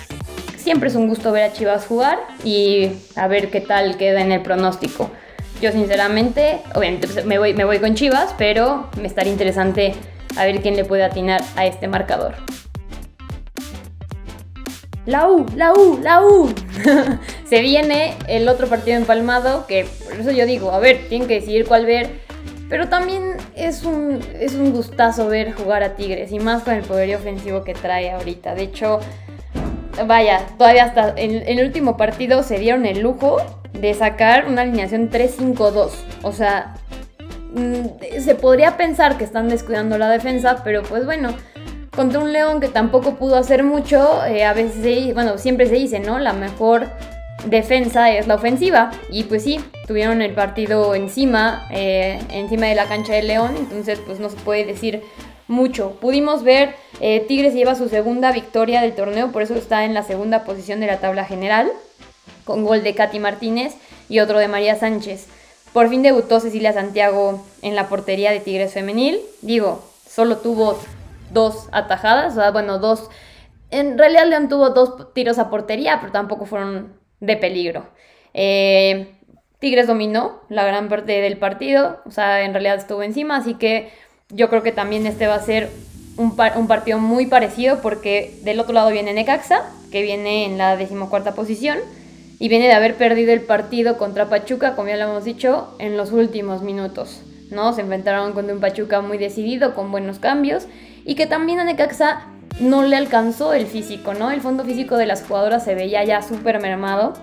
siempre 0.58 0.90
es 0.90 0.96
un 0.96 1.08
gusto 1.08 1.32
ver 1.32 1.44
a 1.44 1.54
Chivas 1.54 1.86
jugar 1.86 2.20
y 2.44 2.92
a 3.16 3.28
ver 3.28 3.50
qué 3.50 3.62
tal 3.62 3.98
queda 3.98 4.22
en 4.22 4.32
el 4.32 4.42
pronóstico. 4.42 5.10
Yo 5.62 5.72
sinceramente, 5.72 6.62
obviamente 6.76 7.08
pues, 7.08 7.26
me 7.26 7.40
voy, 7.40 7.54
me 7.54 7.66
voy 7.66 7.80
con 7.80 7.96
Chivas, 7.96 8.34
pero 8.38 8.90
me 9.00 9.08
estaría 9.08 9.32
interesante 9.32 9.94
a 10.38 10.46
ver 10.46 10.62
quién 10.62 10.76
le 10.76 10.86
puede 10.86 11.04
atinar 11.04 11.42
a 11.56 11.66
este 11.66 11.88
marcador. 11.88 12.36
La 15.10 15.28
U, 15.28 15.44
la 15.56 15.74
U, 15.74 16.00
la 16.04 16.22
U. 16.22 16.54
se 17.50 17.62
viene 17.62 18.14
el 18.28 18.48
otro 18.48 18.68
partido 18.68 18.96
empalmado, 18.96 19.66
que 19.66 19.88
por 20.04 20.20
eso 20.20 20.30
yo 20.30 20.46
digo, 20.46 20.72
a 20.72 20.78
ver, 20.78 21.08
tienen 21.10 21.28
que 21.28 21.40
decidir 21.40 21.66
cuál 21.66 21.88
ver. 21.88 22.12
Pero 22.70 22.90
también 22.90 23.36
es 23.56 23.86
un, 23.86 24.20
es 24.40 24.54
un 24.54 24.72
gustazo 24.72 25.28
ver 25.28 25.54
jugar 25.54 25.82
a 25.82 25.96
Tigres, 25.96 26.32
y 26.32 26.38
más 26.38 26.62
con 26.62 26.76
el 26.76 26.84
poderío 26.84 27.18
ofensivo 27.18 27.64
que 27.64 27.74
trae 27.74 28.12
ahorita. 28.12 28.54
De 28.54 28.62
hecho, 28.62 29.00
vaya, 30.06 30.46
todavía 30.60 30.84
hasta 30.84 31.16
en, 31.18 31.42
el 31.48 31.66
último 31.66 31.98
partido 31.98 32.44
se 32.44 32.60
dieron 32.60 32.86
el 32.86 33.00
lujo 33.00 33.38
de 33.74 33.96
sacar 33.96 34.46
una 34.48 34.62
alineación 34.62 35.10
3-5-2. 35.10 35.90
O 36.22 36.32
sea, 36.32 36.76
mm, 37.56 38.20
se 38.20 38.36
podría 38.36 38.78
pensar 38.78 39.18
que 39.18 39.24
están 39.24 39.50
descuidando 39.50 39.98
la 39.98 40.08
defensa, 40.08 40.62
pero 40.64 40.84
pues 40.84 41.04
bueno, 41.04 41.34
contra 42.00 42.22
un 42.22 42.32
León 42.32 42.62
que 42.62 42.70
tampoco 42.70 43.16
pudo 43.16 43.36
hacer 43.36 43.62
mucho, 43.62 44.24
eh, 44.24 44.46
a 44.46 44.54
veces, 44.54 45.14
bueno, 45.14 45.38
siempre 45.38 45.68
se 45.68 45.76
dice, 45.76 46.00
¿no? 46.00 46.18
La 46.18 46.32
mejor 46.32 46.88
defensa 47.44 48.10
es 48.10 48.26
la 48.26 48.36
ofensiva. 48.36 48.92
Y 49.12 49.24
pues 49.24 49.44
sí, 49.44 49.60
tuvieron 49.86 50.22
el 50.22 50.32
partido 50.32 50.96
encima, 50.96 51.68
eh, 51.72 52.18
encima 52.30 52.68
de 52.68 52.76
la 52.76 52.86
cancha 52.86 53.12
de 53.12 53.24
León, 53.24 53.54
entonces 53.58 54.00
pues 54.06 54.22
no 54.22 54.30
se 54.30 54.38
puede 54.38 54.64
decir 54.64 55.02
mucho. 55.50 55.98
Pudimos 56.00 56.44
ver, 56.44 56.74
eh, 57.02 57.26
Tigres 57.28 57.54
lleva 57.54 57.76
su 57.76 57.90
segunda 57.90 58.32
victoria 58.32 58.80
del 58.80 58.96
torneo, 58.96 59.34
por 59.34 59.42
eso 59.42 59.56
está 59.56 59.84
en 59.84 59.94
la 59.94 60.04
segunda 60.04 60.46
posición 60.46 60.80
de 60.80 60.88
la 60.88 61.02
tabla 61.02 61.26
general, 61.26 61.70
con 62.46 62.64
gol 62.64 62.82
de 62.82 62.96
Katy 62.96 63.20
Martínez 63.20 63.74
y 64.08 64.20
otro 64.20 64.40
de 64.40 64.48
María 64.48 64.78
Sánchez. 64.78 65.28
Por 65.74 65.90
fin 65.90 66.02
debutó 66.02 66.40
Cecilia 66.40 66.72
Santiago 66.72 67.44
en 67.62 67.76
la 67.76 67.90
portería 67.90 68.32
de 68.32 68.40
Tigres 68.40 68.72
Femenil. 68.72 69.20
Digo, 69.42 69.84
solo 70.10 70.38
tuvo 70.38 70.80
dos 71.32 71.70
atajadas, 71.72 72.34
o 72.34 72.42
sea, 72.42 72.52
bueno, 72.52 72.80
dos... 72.80 73.10
En 73.72 73.98
realidad 73.98 74.26
León 74.28 74.50
tuvo 74.50 74.72
dos 74.72 75.14
tiros 75.14 75.38
a 75.38 75.50
portería, 75.50 76.00
pero 76.00 76.12
tampoco 76.12 76.46
fueron 76.46 77.00
de 77.20 77.38
peligro. 77.38 77.88
Eh, 78.34 79.16
Tigres 79.60 79.88
dominó 79.88 80.42
la 80.50 80.64
gran 80.64 80.90
parte 80.90 81.22
del 81.22 81.38
partido, 81.38 82.00
o 82.06 82.12
sea, 82.12 82.44
en 82.44 82.54
realidad 82.54 82.78
estuvo 82.78 83.04
encima, 83.04 83.36
así 83.36 83.56
que 83.56 83.92
yo 84.30 84.50
creo 84.50 84.64
que 84.64 84.72
también 84.72 85.06
este 85.06 85.28
va 85.28 85.36
a 85.36 85.42
ser 85.42 85.70
un, 86.18 86.36
partido 86.36 87.00
muy 87.00 87.26
parecido 87.26 87.82
porque 87.82 88.38
del 88.44 88.60
otro 88.60 88.74
lado 88.74 88.90
viene 88.90 89.14
Necaxa, 89.14 89.64
que 89.92 90.02
viene 90.02 90.46
en 90.46 90.58
la 90.58 90.78
decimocuarta 90.78 91.34
posición, 91.34 91.80
y 92.40 92.48
viene 92.48 92.68
de 92.68 92.74
haber 92.74 92.96
perdido 92.96 93.34
el 93.34 93.42
partido 93.42 93.98
contra 93.98 94.30
Pachuca, 94.30 94.76
como 94.76 94.88
ya 94.88 94.98
lo 94.98 95.10
hemos 95.10 95.26
dicho, 95.26 95.76
en 95.80 95.98
los 95.98 96.12
últimos 96.12 96.62
minutos. 96.62 97.22
¿no? 97.52 97.74
Se 97.74 97.82
enfrentaron 97.82 98.34
con 98.34 98.50
un 98.50 98.60
Pachuca 98.60 99.02
muy 99.02 99.18
decidido, 99.18 99.74
con 99.74 99.92
buenos 99.92 100.20
cambios, 100.20 100.68
y 101.10 101.16
que 101.16 101.26
también 101.26 101.60
a 101.60 101.64
Necaxa 101.64 102.22
no 102.60 102.84
le 102.84 102.96
alcanzó 102.96 103.54
el 103.54 103.66
físico, 103.66 104.14
¿no? 104.14 104.30
El 104.30 104.42
fondo 104.42 104.64
físico 104.64 104.96
de 104.96 105.08
las 105.08 105.24
jugadoras 105.24 105.64
se 105.64 105.74
veía 105.74 106.04
ya 106.04 106.22
súper 106.22 106.62
mermado, 106.62 107.14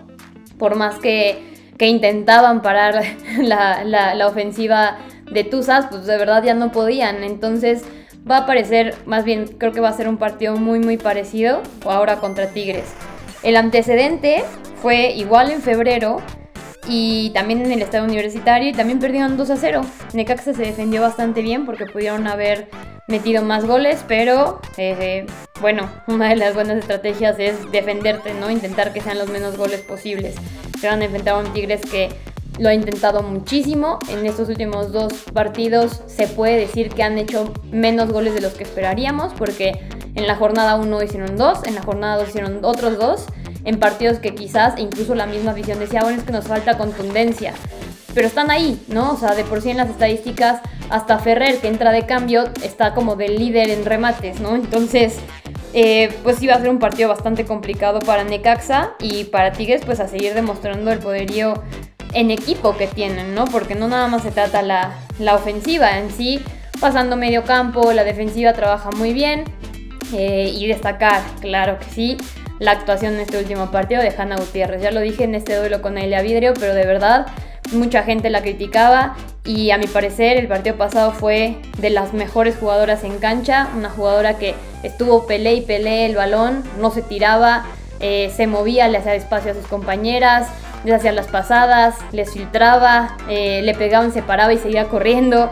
por 0.58 0.74
más 0.74 0.98
que, 0.98 1.54
intentaban 1.78 2.62
parar 2.62 3.04
la, 3.38 4.26
ofensiva 4.26 4.98
de 5.30 5.44
Tuzas, 5.44 5.86
pues 5.86 6.04
de 6.04 6.18
verdad 6.18 6.42
ya 6.42 6.54
no 6.54 6.72
podían, 6.72 7.22
entonces 7.22 7.84
va 8.28 8.38
a 8.38 8.46
parecer, 8.46 8.96
más 9.06 9.24
bien 9.24 9.46
creo 9.56 9.70
que 9.70 9.78
va 9.78 9.90
a 9.90 9.92
ser 9.92 10.08
un 10.08 10.16
partido 10.16 10.56
muy 10.56 10.80
muy 10.80 10.96
parecido 10.96 11.62
ahora 11.84 12.16
contra 12.16 12.48
Tigres. 12.48 12.92
El 13.44 13.54
antecedente 13.54 14.42
fue 14.82 15.12
igual 15.12 15.52
en 15.52 15.62
febrero 15.62 16.20
y 16.88 17.30
también 17.30 17.64
en 17.64 17.70
el 17.70 17.82
estado 17.82 18.04
universitario 18.04 18.70
y 18.70 18.72
también 18.72 18.98
perdieron 18.98 19.36
2 19.36 19.50
a 19.50 19.56
0. 19.56 19.80
Necaxa 20.12 20.54
se 20.54 20.62
defendió 20.62 21.02
bastante 21.02 21.40
bien 21.40 21.64
porque 21.64 21.86
pudieron 21.86 22.26
haber 22.26 22.68
metido 23.06 23.42
más 23.42 23.64
goles, 23.64 24.04
pero 24.06 24.60
eh, 24.76 25.26
bueno, 25.60 25.90
una 26.06 26.28
de 26.28 26.36
las 26.36 26.54
buenas 26.54 26.78
estrategias 26.78 27.38
es 27.38 27.70
defenderte, 27.70 28.34
¿no? 28.34 28.50
Intentar 28.50 28.92
que 28.92 29.00
sean 29.00 29.18
los 29.18 29.28
menos 29.28 29.56
goles 29.56 29.80
posibles. 29.80 30.34
Se 30.80 30.88
van 30.88 31.02
a 31.02 31.04
enfrentar 31.04 31.34
a 31.34 31.38
un 31.38 31.52
Tigres 31.52 31.80
que 31.82 32.10
lo 32.58 32.68
ha 32.68 32.74
intentado 32.74 33.22
muchísimo. 33.22 33.98
En 34.08 34.24
estos 34.26 34.48
últimos 34.48 34.92
dos 34.92 35.12
partidos 35.32 36.02
se 36.06 36.26
puede 36.26 36.58
decir 36.58 36.90
que 36.90 37.02
han 37.02 37.18
hecho 37.18 37.52
menos 37.70 38.10
goles 38.10 38.34
de 38.34 38.40
los 38.40 38.54
que 38.54 38.64
esperaríamos, 38.64 39.32
porque 39.34 39.72
En 40.14 40.26
la 40.26 40.34
jornada 40.34 40.76
1 40.76 41.02
hicieron 41.02 41.36
dos, 41.36 41.62
en 41.64 41.74
la 41.74 41.82
jornada 41.82 42.16
2 42.16 42.30
hicieron 42.30 42.64
otros 42.64 42.96
dos, 42.96 43.26
en 43.64 43.78
partidos 43.78 44.18
que 44.18 44.34
quizás 44.34 44.78
incluso 44.78 45.14
la 45.14 45.26
misma 45.26 45.52
visión 45.52 45.78
decía, 45.78 46.00
bueno, 46.00 46.16
es 46.16 46.24
que 46.24 46.32
nos 46.32 46.46
falta 46.46 46.78
contundencia. 46.78 47.52
Pero 48.16 48.28
están 48.28 48.50
ahí, 48.50 48.82
¿no? 48.88 49.12
O 49.12 49.18
sea, 49.18 49.34
de 49.34 49.44
por 49.44 49.60
sí 49.60 49.68
en 49.68 49.76
las 49.76 49.90
estadísticas, 49.90 50.62
hasta 50.88 51.18
Ferrer, 51.18 51.58
que 51.58 51.68
entra 51.68 51.92
de 51.92 52.06
cambio, 52.06 52.44
está 52.62 52.94
como 52.94 53.14
del 53.14 53.36
líder 53.36 53.68
en 53.68 53.84
remates, 53.84 54.40
¿no? 54.40 54.54
Entonces, 54.56 55.18
eh, 55.74 56.10
pues 56.22 56.42
iba 56.42 56.54
a 56.54 56.58
ser 56.58 56.70
un 56.70 56.78
partido 56.78 57.10
bastante 57.10 57.44
complicado 57.44 58.00
para 58.00 58.24
Necaxa 58.24 58.92
y 59.00 59.24
para 59.24 59.52
Tigres, 59.52 59.82
pues 59.84 60.00
a 60.00 60.08
seguir 60.08 60.32
demostrando 60.32 60.90
el 60.92 60.98
poderío 60.98 61.62
en 62.14 62.30
equipo 62.30 62.74
que 62.78 62.86
tienen, 62.86 63.34
¿no? 63.34 63.44
Porque 63.44 63.74
no 63.74 63.86
nada 63.86 64.08
más 64.08 64.22
se 64.22 64.30
trata 64.30 64.62
la, 64.62 64.94
la 65.18 65.34
ofensiva 65.34 65.98
en 65.98 66.10
sí, 66.10 66.40
pasando 66.80 67.16
medio 67.16 67.44
campo, 67.44 67.92
la 67.92 68.02
defensiva 68.02 68.54
trabaja 68.54 68.92
muy 68.92 69.12
bien 69.12 69.44
eh, 70.14 70.50
y 70.56 70.66
destacar, 70.68 71.20
claro 71.42 71.78
que 71.78 71.84
sí, 71.84 72.16
la 72.60 72.70
actuación 72.70 73.16
en 73.16 73.20
este 73.20 73.38
último 73.38 73.70
partido 73.70 74.00
de 74.00 74.08
Hanna 74.16 74.36
Gutiérrez. 74.36 74.80
Ya 74.80 74.90
lo 74.90 75.00
dije 75.00 75.24
en 75.24 75.34
este 75.34 75.54
duelo 75.54 75.82
con 75.82 75.98
Elia 75.98 76.22
Vidrio, 76.22 76.54
pero 76.54 76.74
de 76.74 76.86
verdad 76.86 77.26
mucha 77.72 78.02
gente 78.02 78.30
la 78.30 78.42
criticaba 78.42 79.16
y 79.44 79.70
a 79.70 79.78
mi 79.78 79.86
parecer 79.86 80.36
el 80.36 80.48
partido 80.48 80.76
pasado 80.76 81.12
fue 81.12 81.56
de 81.78 81.90
las 81.90 82.12
mejores 82.14 82.56
jugadoras 82.56 83.04
en 83.04 83.18
cancha, 83.18 83.68
una 83.76 83.90
jugadora 83.90 84.38
que 84.38 84.54
estuvo 84.82 85.26
pelé 85.26 85.54
y 85.54 85.60
pelé 85.60 86.06
el 86.06 86.16
balón, 86.16 86.64
no 86.80 86.90
se 86.90 87.02
tiraba, 87.02 87.64
eh, 88.00 88.32
se 88.36 88.46
movía, 88.46 88.88
le 88.88 88.98
hacía 88.98 89.14
espacio 89.14 89.52
a 89.52 89.54
sus 89.54 89.66
compañeras, 89.66 90.48
les 90.84 90.94
hacía 90.94 91.12
las 91.12 91.26
pasadas, 91.26 91.96
les 92.12 92.32
filtraba, 92.32 93.16
eh, 93.28 93.60
le 93.62 93.74
pegaban, 93.74 94.12
se 94.12 94.22
paraba 94.22 94.52
y 94.52 94.58
seguía 94.58 94.84
corriendo. 94.84 95.50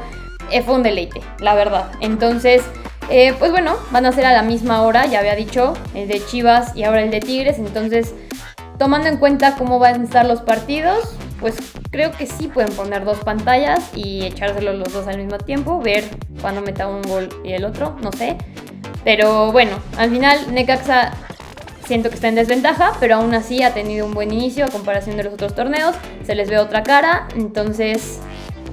Eh, 0.50 0.62
fue 0.62 0.74
un 0.74 0.82
deleite, 0.82 1.20
la 1.40 1.54
verdad. 1.54 1.90
Entonces, 2.00 2.62
eh, 3.10 3.34
pues 3.38 3.50
bueno, 3.50 3.76
van 3.90 4.06
a 4.06 4.12
ser 4.12 4.26
a 4.26 4.32
la 4.32 4.42
misma 4.42 4.82
hora, 4.82 5.06
ya 5.06 5.18
había 5.18 5.34
dicho, 5.34 5.74
el 5.94 6.08
de 6.08 6.24
Chivas 6.24 6.74
y 6.76 6.84
ahora 6.84 7.02
el 7.02 7.10
de 7.10 7.20
Tigres. 7.20 7.58
Entonces, 7.58 8.14
tomando 8.78 9.08
en 9.08 9.16
cuenta 9.16 9.56
cómo 9.56 9.78
van 9.78 10.00
a 10.00 10.04
estar 10.04 10.26
los 10.26 10.40
partidos, 10.40 11.16
pues 11.40 11.56
creo 11.90 12.12
que 12.12 12.26
sí 12.26 12.48
pueden 12.48 12.72
poner 12.72 13.04
dos 13.04 13.18
pantallas 13.18 13.90
y 13.94 14.24
echárselos 14.24 14.76
los 14.76 14.92
dos 14.92 15.06
al 15.06 15.18
mismo 15.18 15.38
tiempo, 15.38 15.80
ver 15.80 16.04
cuándo 16.40 16.60
meta 16.60 16.88
un 16.88 17.02
gol 17.02 17.28
y 17.44 17.52
el 17.52 17.64
otro, 17.64 17.96
no 18.02 18.12
sé. 18.12 18.36
Pero 19.04 19.52
bueno, 19.52 19.72
al 19.98 20.10
final 20.10 20.52
Necaxa 20.52 21.12
siento 21.86 22.08
que 22.08 22.14
está 22.14 22.28
en 22.28 22.36
desventaja, 22.36 22.92
pero 23.00 23.16
aún 23.16 23.34
así 23.34 23.62
ha 23.62 23.74
tenido 23.74 24.06
un 24.06 24.14
buen 24.14 24.32
inicio 24.32 24.64
a 24.64 24.68
comparación 24.68 25.16
de 25.16 25.24
los 25.24 25.34
otros 25.34 25.54
torneos. 25.54 25.94
Se 26.24 26.34
les 26.34 26.48
ve 26.48 26.58
otra 26.58 26.82
cara, 26.82 27.28
entonces 27.36 28.20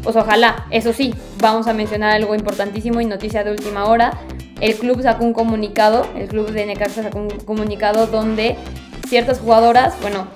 pues 0.03 0.15
ojalá, 0.15 0.65
eso 0.71 0.93
sí, 0.93 1.13
vamos 1.37 1.67
a 1.67 1.73
mencionar 1.73 2.11
algo 2.11 2.33
importantísimo 2.33 3.01
y 3.01 3.05
noticia 3.05 3.43
de 3.43 3.51
última 3.51 3.85
hora. 3.85 4.13
El 4.59 4.75
club 4.75 5.01
sacó 5.01 5.25
un 5.25 5.33
comunicado, 5.33 6.07
el 6.15 6.27
club 6.27 6.51
de 6.51 6.65
Necaxa 6.65 7.03
sacó 7.03 7.19
un 7.19 7.29
comunicado 7.29 8.07
donde 8.07 8.55
ciertas 9.07 9.39
jugadoras, 9.39 9.93
bueno, 10.01 10.27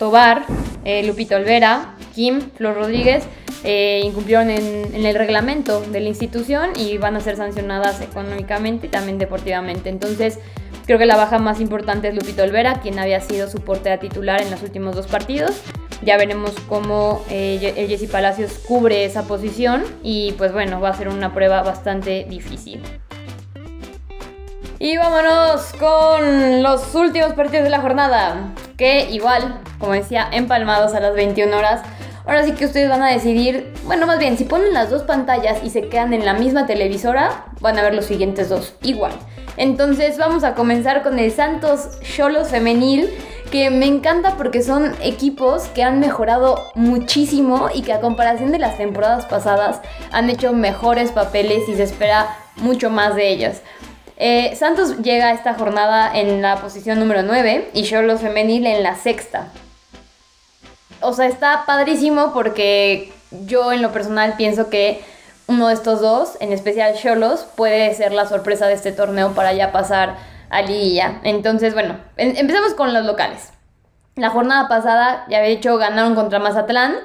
Tobar, 0.00 0.46
eh, 0.86 1.04
Lupito 1.04 1.36
Olvera, 1.36 1.94
Kim, 2.14 2.40
Flor 2.56 2.74
Rodríguez, 2.74 3.22
eh, 3.64 4.00
incumplieron 4.02 4.48
en, 4.48 4.94
el 4.94 5.14
reglamento 5.14 5.82
de 5.82 6.00
la 6.00 6.08
institución 6.08 6.70
y 6.74 6.96
van 6.96 7.16
a 7.16 7.20
ser 7.20 7.36
sancionadas 7.36 8.00
económicamente 8.00 8.86
y 8.86 8.88
también 8.88 9.18
deportivamente. 9.18 9.90
Entonces, 9.90 10.38
creo 10.86 10.98
que 10.98 11.04
la 11.04 11.18
baja 11.18 11.38
más 11.38 11.60
importante 11.60 12.08
es 12.08 12.14
Lupito 12.14 12.42
Olvera, 12.42 12.80
quien 12.80 12.98
había 12.98 13.20
sido 13.20 13.46
su 13.50 13.58
portera 13.58 14.00
titular 14.00 14.40
en 14.40 14.50
los 14.50 14.62
últimos 14.62 14.96
dos 14.96 15.06
partidos. 15.06 15.60
Ya 16.02 16.16
veremos 16.16 16.52
cómo 16.66 17.22
eh, 17.28 17.86
Jesse 17.86 18.10
Palacios 18.10 18.52
cubre 18.66 19.04
esa 19.04 19.24
posición 19.24 19.84
y 20.02 20.32
pues 20.38 20.54
bueno, 20.54 20.80
va 20.80 20.88
a 20.88 20.94
ser 20.94 21.08
una 21.08 21.34
prueba 21.34 21.62
bastante 21.62 22.24
difícil. 22.26 22.80
Y 24.82 24.96
vámonos 24.96 25.74
con 25.78 26.62
los 26.62 26.94
últimos 26.94 27.34
partidos 27.34 27.64
de 27.64 27.68
la 27.68 27.82
jornada, 27.82 28.54
que 28.78 29.10
igual, 29.10 29.60
como 29.78 29.92
decía, 29.92 30.26
empalmados 30.32 30.94
a 30.94 31.00
las 31.00 31.14
21 31.14 31.54
horas. 31.54 31.82
Ahora 32.24 32.44
sí 32.44 32.52
que 32.52 32.64
ustedes 32.64 32.88
van 32.88 33.02
a 33.02 33.10
decidir, 33.10 33.74
bueno, 33.84 34.06
más 34.06 34.18
bien, 34.18 34.38
si 34.38 34.44
ponen 34.44 34.72
las 34.72 34.88
dos 34.88 35.02
pantallas 35.02 35.58
y 35.62 35.68
se 35.68 35.90
quedan 35.90 36.14
en 36.14 36.24
la 36.24 36.32
misma 36.32 36.64
televisora, 36.64 37.44
van 37.60 37.78
a 37.78 37.82
ver 37.82 37.92
los 37.92 38.06
siguientes 38.06 38.48
dos, 38.48 38.72
igual. 38.80 39.12
Entonces 39.58 40.16
vamos 40.16 40.44
a 40.44 40.54
comenzar 40.54 41.02
con 41.02 41.18
el 41.18 41.30
Santos 41.30 42.00
Cholos 42.00 42.48
Femenil 42.48 43.10
que 43.50 43.68
me 43.68 43.84
encanta 43.84 44.38
porque 44.38 44.62
son 44.62 44.94
equipos 45.02 45.64
que 45.74 45.82
han 45.82 46.00
mejorado 46.00 46.70
muchísimo 46.74 47.68
y 47.74 47.82
que 47.82 47.92
a 47.92 48.00
comparación 48.00 48.50
de 48.50 48.60
las 48.60 48.78
temporadas 48.78 49.26
pasadas 49.26 49.82
han 50.10 50.30
hecho 50.30 50.54
mejores 50.54 51.12
papeles 51.12 51.68
y 51.68 51.74
se 51.74 51.82
espera 51.82 52.34
mucho 52.56 52.88
más 52.88 53.14
de 53.14 53.28
ellas. 53.28 53.60
Eh, 54.22 54.54
Santos 54.54 54.98
llega 54.98 55.28
a 55.28 55.32
esta 55.32 55.54
jornada 55.54 56.10
en 56.14 56.42
la 56.42 56.56
posición 56.56 57.00
número 57.00 57.22
9 57.22 57.70
y 57.72 57.84
Cholos 57.84 58.20
Femenil 58.20 58.66
en 58.66 58.82
la 58.82 58.94
sexta. 58.94 59.48
O 61.00 61.14
sea, 61.14 61.24
está 61.24 61.64
padrísimo 61.64 62.34
porque 62.34 63.14
yo 63.46 63.72
en 63.72 63.80
lo 63.80 63.92
personal 63.92 64.34
pienso 64.36 64.68
que 64.68 65.02
uno 65.46 65.68
de 65.68 65.74
estos 65.74 66.02
dos, 66.02 66.36
en 66.40 66.52
especial 66.52 66.94
Cholos, 67.00 67.46
puede 67.56 67.94
ser 67.94 68.12
la 68.12 68.26
sorpresa 68.26 68.66
de 68.66 68.74
este 68.74 68.92
torneo 68.92 69.32
para 69.32 69.54
ya 69.54 69.72
pasar 69.72 70.18
a 70.50 70.60
Liguilla. 70.60 71.20
Entonces, 71.24 71.72
bueno, 71.72 71.96
empecemos 72.18 72.74
con 72.74 72.92
los 72.92 73.06
locales. 73.06 73.54
La 74.16 74.28
jornada 74.28 74.68
pasada, 74.68 75.24
ya 75.30 75.38
había 75.38 75.48
dicho, 75.48 75.78
ganaron 75.78 76.14
contra 76.14 76.40
Mazatlán. 76.40 76.96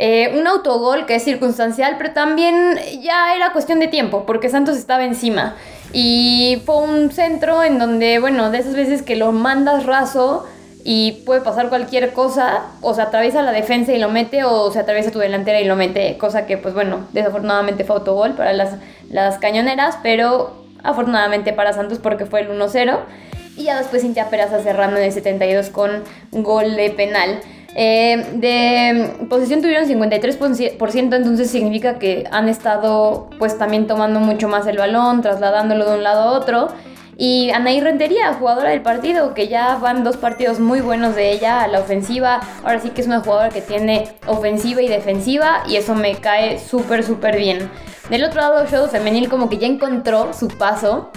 Eh, 0.00 0.32
un 0.38 0.46
autogol 0.46 1.06
que 1.06 1.16
es 1.16 1.24
circunstancial, 1.24 1.96
pero 1.98 2.12
también 2.12 2.78
ya 3.02 3.34
era 3.34 3.52
cuestión 3.52 3.80
de 3.80 3.88
tiempo, 3.88 4.24
porque 4.26 4.48
Santos 4.48 4.76
estaba 4.76 5.04
encima. 5.04 5.56
Y 5.92 6.62
fue 6.64 6.76
un 6.76 7.10
centro 7.10 7.64
en 7.64 7.78
donde, 7.80 8.20
bueno, 8.20 8.50
de 8.50 8.58
esas 8.58 8.76
veces 8.76 9.02
que 9.02 9.16
lo 9.16 9.32
mandas 9.32 9.86
raso 9.86 10.46
y 10.84 11.22
puede 11.26 11.40
pasar 11.40 11.68
cualquier 11.68 12.12
cosa, 12.12 12.62
o 12.80 12.94
se 12.94 13.02
atraviesa 13.02 13.42
la 13.42 13.50
defensa 13.50 13.92
y 13.92 13.98
lo 13.98 14.08
mete, 14.08 14.44
o 14.44 14.70
se 14.70 14.78
atraviesa 14.78 15.10
tu 15.10 15.18
delantera 15.18 15.60
y 15.60 15.64
lo 15.64 15.74
mete, 15.74 16.16
cosa 16.16 16.46
que, 16.46 16.56
pues 16.56 16.74
bueno, 16.74 17.08
desafortunadamente 17.12 17.84
fue 17.84 17.96
autogol 17.96 18.34
para 18.34 18.52
las, 18.52 18.76
las 19.10 19.38
cañoneras, 19.38 19.98
pero 20.02 20.64
afortunadamente 20.84 21.52
para 21.52 21.72
Santos 21.72 21.98
porque 21.98 22.24
fue 22.24 22.40
el 22.42 22.50
1-0. 22.50 23.00
Y 23.56 23.64
ya 23.64 23.76
después 23.76 24.02
Cintia 24.02 24.30
Peraza 24.30 24.62
cerrando 24.62 24.98
en 24.98 25.04
el 25.04 25.12
72 25.12 25.70
con 25.70 26.04
gol 26.30 26.76
de 26.76 26.90
penal. 26.90 27.40
Eh, 27.74 28.24
de 28.34 29.26
posición 29.28 29.60
tuvieron 29.62 29.86
53%, 29.88 31.14
entonces 31.14 31.50
significa 31.50 31.98
que 31.98 32.24
han 32.30 32.48
estado 32.48 33.28
pues 33.38 33.58
también 33.58 33.86
tomando 33.86 34.20
mucho 34.20 34.48
más 34.48 34.66
el 34.66 34.78
balón, 34.78 35.22
trasladándolo 35.22 35.88
de 35.88 35.96
un 35.96 36.02
lado 36.02 36.22
a 36.22 36.32
otro. 36.32 36.68
Y 37.20 37.50
Anaí 37.50 37.80
Rentería, 37.80 38.32
jugadora 38.34 38.70
del 38.70 38.80
partido, 38.80 39.34
que 39.34 39.48
ya 39.48 39.74
van 39.76 40.04
dos 40.04 40.16
partidos 40.16 40.60
muy 40.60 40.80
buenos 40.80 41.16
de 41.16 41.32
ella 41.32 41.64
a 41.64 41.68
la 41.68 41.80
ofensiva. 41.80 42.40
Ahora 42.62 42.80
sí 42.80 42.90
que 42.90 43.00
es 43.00 43.08
una 43.08 43.20
jugadora 43.20 43.48
que 43.48 43.60
tiene 43.60 44.08
ofensiva 44.28 44.80
y 44.82 44.88
defensiva 44.88 45.64
y 45.68 45.74
eso 45.74 45.96
me 45.96 46.14
cae 46.14 46.60
súper, 46.60 47.02
súper 47.02 47.36
bien. 47.36 47.68
Del 48.08 48.22
otro 48.22 48.40
lado, 48.40 48.64
Show 48.66 48.86
Femenil 48.86 49.28
como 49.28 49.48
que 49.48 49.58
ya 49.58 49.66
encontró 49.66 50.32
su 50.32 50.46
paso. 50.46 51.10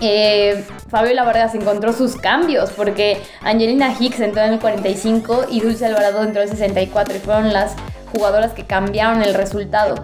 Eh, 0.00 0.64
Fabiola 0.88 1.24
Vargas 1.24 1.54
encontró 1.54 1.92
sus 1.92 2.16
cambios 2.16 2.70
porque 2.70 3.20
Angelina 3.42 3.92
Hicks 3.98 4.20
entró 4.20 4.42
en 4.42 4.54
el 4.54 4.60
45 4.60 5.46
y 5.50 5.60
Dulce 5.60 5.86
Alvarado 5.86 6.22
entró 6.22 6.42
en 6.42 6.48
el 6.48 6.54
64 6.54 7.16
y 7.16 7.18
fueron 7.18 7.52
las 7.52 7.74
jugadoras 8.12 8.52
que 8.52 8.64
cambiaron 8.64 9.22
el 9.22 9.34
resultado. 9.34 9.96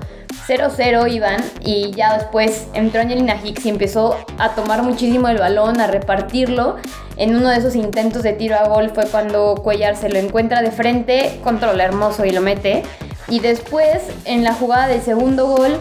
0-0 0.47 1.13
iban 1.13 1.41
y 1.61 1.93
ya 1.93 2.19
después 2.19 2.67
entró 2.75 3.01
Angelina 3.01 3.37
Hicks 3.43 3.65
y 3.65 3.69
empezó 3.69 4.17
a 4.39 4.55
tomar 4.57 4.83
muchísimo 4.83 5.29
el 5.29 5.39
balón, 5.39 5.81
a 5.81 5.87
repartirlo. 5.87 6.77
En 7.17 7.37
uno 7.37 7.49
de 7.51 7.59
esos 7.59 7.77
intentos 7.77 8.25
de 8.25 8.33
tiro 8.33 8.57
a 8.57 8.67
gol 8.67 8.91
fue 8.91 9.07
cuando 9.07 9.55
Cuellar 9.63 9.97
se 9.97 10.09
lo 10.09 10.19
encuentra 10.19 10.63
de 10.63 10.73
frente, 10.73 11.39
controla 11.45 11.85
hermoso 11.85 12.25
y 12.25 12.33
lo 12.33 12.41
mete. 12.41 12.83
Y 13.29 13.39
después, 13.39 14.03
en 14.25 14.43
la 14.43 14.53
jugada 14.53 14.89
del 14.89 15.01
segundo 15.01 15.47
gol, 15.47 15.79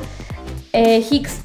eh, 0.74 1.04
Hicks 1.10 1.40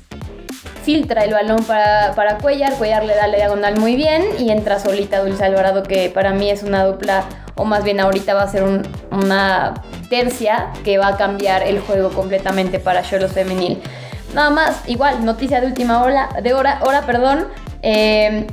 filtra 0.83 1.25
el 1.25 1.33
balón 1.33 1.65
para, 1.65 2.13
para 2.15 2.39
Cuellar, 2.39 2.75
Cuellar 2.75 3.05
le 3.05 3.15
da 3.15 3.27
la 3.27 3.37
diagonal 3.37 3.77
muy 3.79 3.97
bien 3.97 4.23
y 4.39 4.51
entra 4.51 4.79
solita 4.79 5.21
Dulce 5.21 5.45
Alvarado, 5.45 5.83
que 5.83 6.11
para 6.11 6.33
mí 6.33 6.51
es 6.51 6.63
una 6.63 6.85
dupla, 6.85 7.25
o 7.55 7.65
más 7.65 7.85
bien 7.85 8.01
ahorita 8.01 8.35
va 8.35 8.43
a 8.43 8.49
ser 8.49 8.65
una 9.11 9.75
tercia 10.09 10.69
que 10.85 10.99
va 10.99 11.09
a 11.09 11.17
cambiar 11.17 11.63
el 11.63 11.81
juego 11.81 12.11
completamente 12.11 12.79
para 12.79 13.03
Cholos 13.03 13.33
Femenil. 13.33 13.83
Nada 14.35 14.51
más, 14.51 14.83
igual, 14.87 15.25
noticia 15.25 15.61
de 15.61 15.67
última 15.67 16.03
hora, 16.03 16.29
de 16.43 16.53
hora, 16.53 17.03
perdón. 17.07 17.47
Eh, 17.83 18.47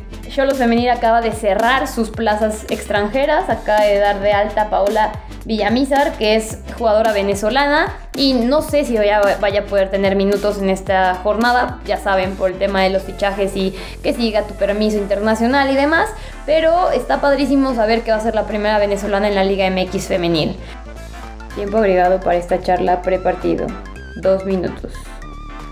Femenil 0.57 0.89
acaba 0.89 1.21
de 1.21 1.31
cerrar 1.31 1.87
sus 1.87 2.09
plazas 2.09 2.65
extranjeras, 2.69 3.49
acaba 3.49 3.81
de 3.81 3.99
dar 3.99 4.19
de 4.19 4.31
alta 4.31 4.69
Paola 4.69 5.11
Villamizar, 5.45 6.13
que 6.17 6.35
es 6.35 6.59
jugadora 6.77 7.11
venezolana, 7.11 7.97
y 8.15 8.33
no 8.33 8.61
sé 8.61 8.85
si 8.85 8.95
vaya, 8.95 9.21
vaya, 9.41 9.61
a 9.61 9.65
poder 9.65 9.91
tener 9.91 10.15
minutos 10.15 10.59
en 10.59 10.69
esta 10.69 11.15
jornada, 11.15 11.79
ya 11.85 11.97
saben, 11.97 12.35
por 12.35 12.51
el 12.51 12.57
tema 12.57 12.81
de 12.81 12.89
los 12.89 13.03
fichajes 13.03 13.55
y 13.55 13.75
que 14.01 14.13
siga 14.13 14.43
tu 14.43 14.53
permiso 14.53 14.97
internacional 14.97 15.69
y 15.69 15.75
demás, 15.75 16.09
pero 16.45 16.91
está 16.91 17.19
padrísimo 17.19 17.75
saber 17.75 18.03
que 18.03 18.11
va 18.11 18.17
a 18.17 18.21
ser 18.21 18.35
la 18.35 18.47
primera 18.47 18.79
venezolana 18.79 19.27
en 19.27 19.35
la 19.35 19.43
Liga 19.43 19.69
MX 19.69 20.07
femenil. 20.07 20.55
Tiempo 21.55 21.77
agregado 21.77 22.19
para 22.19 22.37
esta 22.37 22.61
charla 22.61 23.01
prepartido. 23.01 23.67
Dos 24.21 24.45
minutos. 24.45 24.91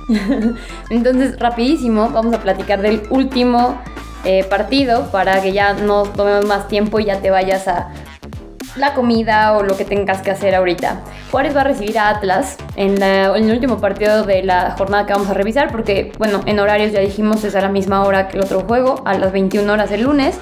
Entonces, 0.90 1.40
rapidísimo, 1.40 2.10
vamos 2.10 2.34
a 2.34 2.42
platicar 2.42 2.82
del 2.82 3.04
último 3.10 3.80
eh, 4.24 4.44
partido 4.44 5.10
para 5.12 5.42
que 5.42 5.52
ya 5.52 5.74
no 5.74 6.04
tomemos 6.04 6.46
más 6.46 6.68
tiempo 6.68 7.00
y 7.00 7.06
ya 7.06 7.20
te 7.22 7.32
vayas 7.32 7.68
a 7.68 7.92
la 8.76 8.94
comida 8.94 9.58
o 9.58 9.64
lo 9.64 9.76
que 9.78 9.86
tengas 9.86 10.22
que 10.22 10.32
hacer 10.32 10.56
ahorita. 10.56 11.02
Juárez 11.30 11.56
va 11.56 11.62
a 11.62 11.64
recibir 11.66 11.98
a 12.00 12.10
Atlas 12.10 12.58
en, 12.76 13.02
el 13.02 13.52
último 13.52 13.80
partido 13.80 14.24
de 14.24 14.44
la 14.44 14.76
jornada 14.78 15.06
que 15.06 15.14
vamos 15.14 15.30
a 15.30 15.34
revisar, 15.34 15.72
porque, 15.72 16.12
bueno, 16.18 16.42
en 16.46 16.60
horarios 16.60 16.92
ya 16.92 17.00
dijimos 17.00 17.44
es 17.44 17.56
a 17.56 17.62
la 17.62 17.70
misma 17.70 18.04
hora 18.04 18.28
que 18.28 18.38
el 18.38 18.44
otro 18.44 18.62
juego, 18.62 19.02
a 19.06 19.18
las 19.18 19.32
21 19.32 19.72
horas 19.72 19.92
el 19.92 20.04
lunes. 20.04 20.38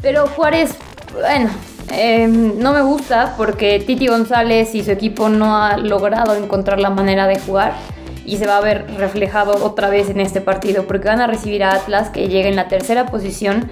Pero 0.00 0.26
Juárez, 0.26 0.76
bueno, 1.12 1.50
em, 1.90 2.58
no 2.58 2.72
me 2.72 2.82
gusta 2.82 3.34
porque 3.36 3.80
Titi 3.80 4.06
González 4.06 4.74
y 4.74 4.84
su 4.84 4.90
equipo 4.90 5.28
no 5.28 5.56
ha 5.56 5.76
logrado 5.76 6.34
encontrar 6.34 6.78
la 6.78 6.90
manera 6.90 7.26
de 7.26 7.38
jugar 7.38 7.74
y 8.24 8.36
se 8.36 8.46
va 8.46 8.58
a 8.58 8.60
ver 8.60 8.86
reflejado 8.98 9.64
otra 9.64 9.88
vez 9.88 10.08
en 10.08 10.20
este 10.20 10.40
partido 10.40 10.84
porque 10.84 11.08
van 11.08 11.20
a 11.20 11.26
recibir 11.26 11.64
a 11.64 11.74
Atlas 11.74 12.10
que 12.10 12.28
llega 12.28 12.48
en 12.48 12.56
la 12.56 12.68
tercera 12.68 13.06
posición. 13.06 13.70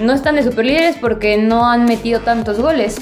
No 0.00 0.12
están 0.12 0.36
de 0.36 0.42
superlíderes 0.42 0.96
porque 1.00 1.36
no 1.36 1.68
han 1.70 1.84
metido 1.84 2.20
tantos 2.20 2.60
goles, 2.60 2.96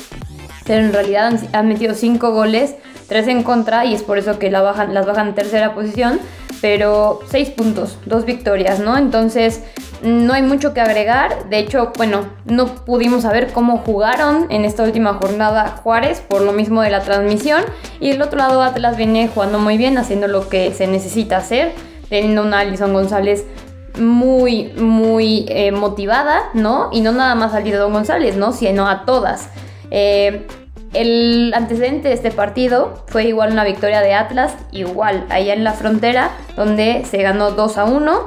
en 0.79 0.93
realidad 0.93 1.33
han, 1.53 1.69
metido 1.69 1.95
5 1.95 2.31
goles, 2.33 2.75
3 3.09 3.29
en 3.29 3.43
contra 3.43 3.85
y 3.85 3.95
es 3.95 4.03
por 4.03 4.19
eso 4.19 4.39
que 4.39 4.51
las 4.51 4.63
bajan 4.63 5.29
en 5.29 5.35
tercera 5.35 5.75
posición, 5.75 6.21
pero 6.61 7.21
6 7.31 7.51
puntos, 7.51 7.99
2 8.07 8.25
victorias, 8.25 8.81
¿no? 8.81 8.97
Entonces 8.97 9.63
no 10.03 10.33
hay 10.33 10.43
mucho 10.43 10.73
que 10.73 10.81
agregar, 10.81 11.49
de 11.51 11.59
hecho, 11.59 11.93
bueno, 11.97 12.27
no 12.47 12.67
pudimos 12.85 13.23
saber 13.23 13.53
cómo 13.53 13.79
jugaron 13.79 14.47
en 14.51 14.65
esta 14.65 14.83
última 14.83 15.15
jornada 15.15 15.81
Juárez 15.83 16.21
por 16.21 16.41
lo 16.41 16.53
mismo 16.53 16.83
de 16.83 16.91
la 16.91 17.01
transmisión 17.01 17.63
y 18.01 18.11
el 18.11 18.23
otro 18.23 18.39
lado 18.39 18.63
Atlas 18.63 18.97
viene 18.97 19.29
jugando 19.29 19.59
muy 19.59 19.77
bien, 19.77 19.99
haciendo 19.99 20.27
lo 20.27 20.49
que 20.49 20.73
se 20.73 20.87
necesita 20.87 21.37
hacer, 21.37 21.73
teniendo 22.09 22.43
una 22.43 22.61
Alison 22.61 22.95
González 22.95 23.45
muy, 23.99 24.73
muy 24.77 25.47
eh, 25.49 25.73
motivada, 25.73 26.41
¿no? 26.55 26.89
Y 26.93 27.01
no 27.01 27.13
nada 27.13 27.35
más 27.35 27.55
a 27.55 27.61
Don 27.61 27.93
González, 27.93 28.37
¿no? 28.37 28.53
Sino 28.53 28.89
a 28.89 29.05
todas. 29.05 29.51
Eh, 29.91 30.47
el 30.93 31.53
antecedente 31.55 32.09
de 32.09 32.15
este 32.15 32.31
partido 32.31 33.05
fue 33.07 33.25
igual 33.25 33.53
una 33.53 33.65
victoria 33.65 34.01
de 34.01 34.15
Atlas, 34.15 34.55
igual 34.73 35.27
allá 35.31 35.53
en 35.53 35.65
la 35.65 35.73
frontera, 35.73 36.31
donde 36.57 37.05
se 37.09 37.23
ganó 37.23 37.53
2 37.53 37.79
a 37.79 37.85
1. 37.85 38.21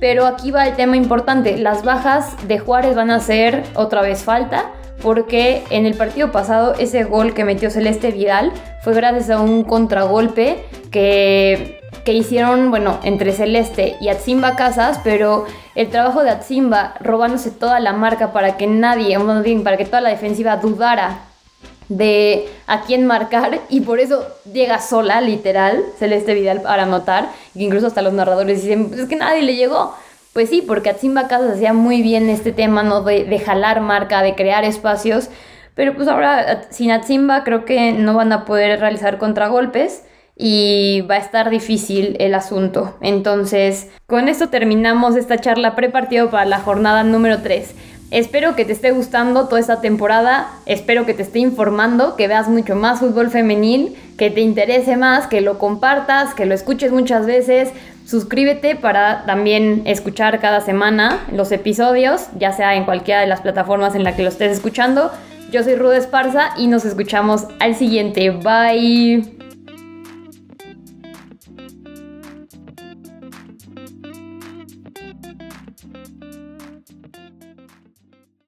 Pero 0.00 0.26
aquí 0.26 0.50
va 0.50 0.66
el 0.66 0.76
tema 0.76 0.96
importante, 0.96 1.56
las 1.56 1.82
bajas 1.82 2.36
de 2.46 2.58
Juárez 2.58 2.94
van 2.94 3.10
a 3.10 3.20
ser 3.20 3.64
otra 3.74 4.00
vez 4.00 4.22
falta, 4.22 4.70
porque 5.02 5.64
en 5.70 5.86
el 5.86 5.94
partido 5.94 6.30
pasado 6.30 6.74
ese 6.78 7.04
gol 7.04 7.34
que 7.34 7.44
metió 7.44 7.70
Celeste 7.70 8.12
Vidal 8.12 8.52
fue 8.82 8.94
gracias 8.94 9.30
a 9.30 9.40
un 9.40 9.64
contragolpe 9.64 10.64
que, 10.92 11.80
que 12.04 12.12
hicieron, 12.12 12.70
bueno, 12.70 13.00
entre 13.02 13.32
Celeste 13.32 13.96
y 14.00 14.08
Atzimba 14.08 14.54
Casas, 14.54 15.00
pero 15.02 15.46
el 15.74 15.88
trabajo 15.88 16.22
de 16.22 16.30
Atzimba 16.30 16.94
robándose 17.00 17.50
toda 17.50 17.80
la 17.80 17.92
marca 17.92 18.32
para 18.32 18.56
que 18.56 18.66
nadie, 18.68 19.18
para 19.64 19.76
que 19.76 19.84
toda 19.84 20.00
la 20.00 20.10
defensiva 20.10 20.58
dudara 20.58 21.27
de 21.88 22.48
a 22.66 22.82
quién 22.82 23.06
marcar 23.06 23.60
y 23.68 23.80
por 23.80 24.00
eso 24.00 24.26
llega 24.52 24.80
sola, 24.80 25.20
literal, 25.20 25.82
Celeste 25.98 26.34
Vidal 26.34 26.62
para 26.62 26.84
anotar, 26.84 27.30
y 27.54 27.64
incluso 27.64 27.86
hasta 27.86 28.02
los 28.02 28.12
narradores 28.12 28.62
dicen, 28.62 28.88
pues 28.88 29.00
es 29.00 29.08
que 29.08 29.16
nadie 29.16 29.42
le 29.42 29.56
llegó. 29.56 29.94
Pues 30.32 30.50
sí, 30.50 30.62
porque 30.62 30.90
Atzimba 30.90 31.26
Casas 31.26 31.54
hacía 31.54 31.72
muy 31.72 32.02
bien 32.02 32.28
este 32.28 32.52
tema, 32.52 32.82
¿no? 32.82 33.02
De, 33.02 33.24
de 33.24 33.38
jalar 33.38 33.80
marca, 33.80 34.22
de 34.22 34.34
crear 34.34 34.64
espacios, 34.64 35.30
pero 35.74 35.94
pues 35.94 36.06
ahora 36.06 36.68
sin 36.70 36.90
Atzimba 36.90 37.44
creo 37.44 37.64
que 37.64 37.92
no 37.92 38.14
van 38.14 38.32
a 38.32 38.44
poder 38.44 38.78
realizar 38.78 39.18
contragolpes 39.18 40.02
y 40.36 41.00
va 41.10 41.16
a 41.16 41.18
estar 41.18 41.50
difícil 41.50 42.16
el 42.20 42.34
asunto. 42.34 42.96
Entonces, 43.00 43.88
con 44.06 44.28
esto 44.28 44.48
terminamos 44.48 45.16
esta 45.16 45.38
charla 45.38 45.74
prepartido 45.74 46.30
para 46.30 46.44
la 46.44 46.60
jornada 46.60 47.02
número 47.02 47.42
3. 47.42 47.74
Espero 48.10 48.56
que 48.56 48.64
te 48.64 48.72
esté 48.72 48.90
gustando 48.90 49.48
toda 49.48 49.60
esta 49.60 49.82
temporada, 49.82 50.48
espero 50.64 51.04
que 51.04 51.12
te 51.12 51.22
esté 51.22 51.40
informando, 51.40 52.16
que 52.16 52.26
veas 52.26 52.48
mucho 52.48 52.74
más 52.74 53.00
fútbol 53.00 53.28
femenil, 53.30 53.96
que 54.16 54.30
te 54.30 54.40
interese 54.40 54.96
más, 54.96 55.26
que 55.26 55.42
lo 55.42 55.58
compartas, 55.58 56.32
que 56.32 56.46
lo 56.46 56.54
escuches 56.54 56.90
muchas 56.90 57.26
veces. 57.26 57.68
Suscríbete 58.06 58.76
para 58.76 59.26
también 59.26 59.82
escuchar 59.84 60.40
cada 60.40 60.62
semana 60.62 61.18
los 61.30 61.52
episodios, 61.52 62.28
ya 62.38 62.52
sea 62.52 62.76
en 62.76 62.86
cualquiera 62.86 63.20
de 63.20 63.26
las 63.26 63.42
plataformas 63.42 63.94
en 63.94 64.04
la 64.04 64.16
que 64.16 64.22
lo 64.22 64.30
estés 64.30 64.52
escuchando. 64.52 65.10
Yo 65.50 65.62
soy 65.62 65.76
Rude 65.76 65.98
Esparza 65.98 66.50
y 66.56 66.66
nos 66.66 66.86
escuchamos 66.86 67.46
al 67.60 67.74
siguiente. 67.74 68.30
Bye. 68.30 69.37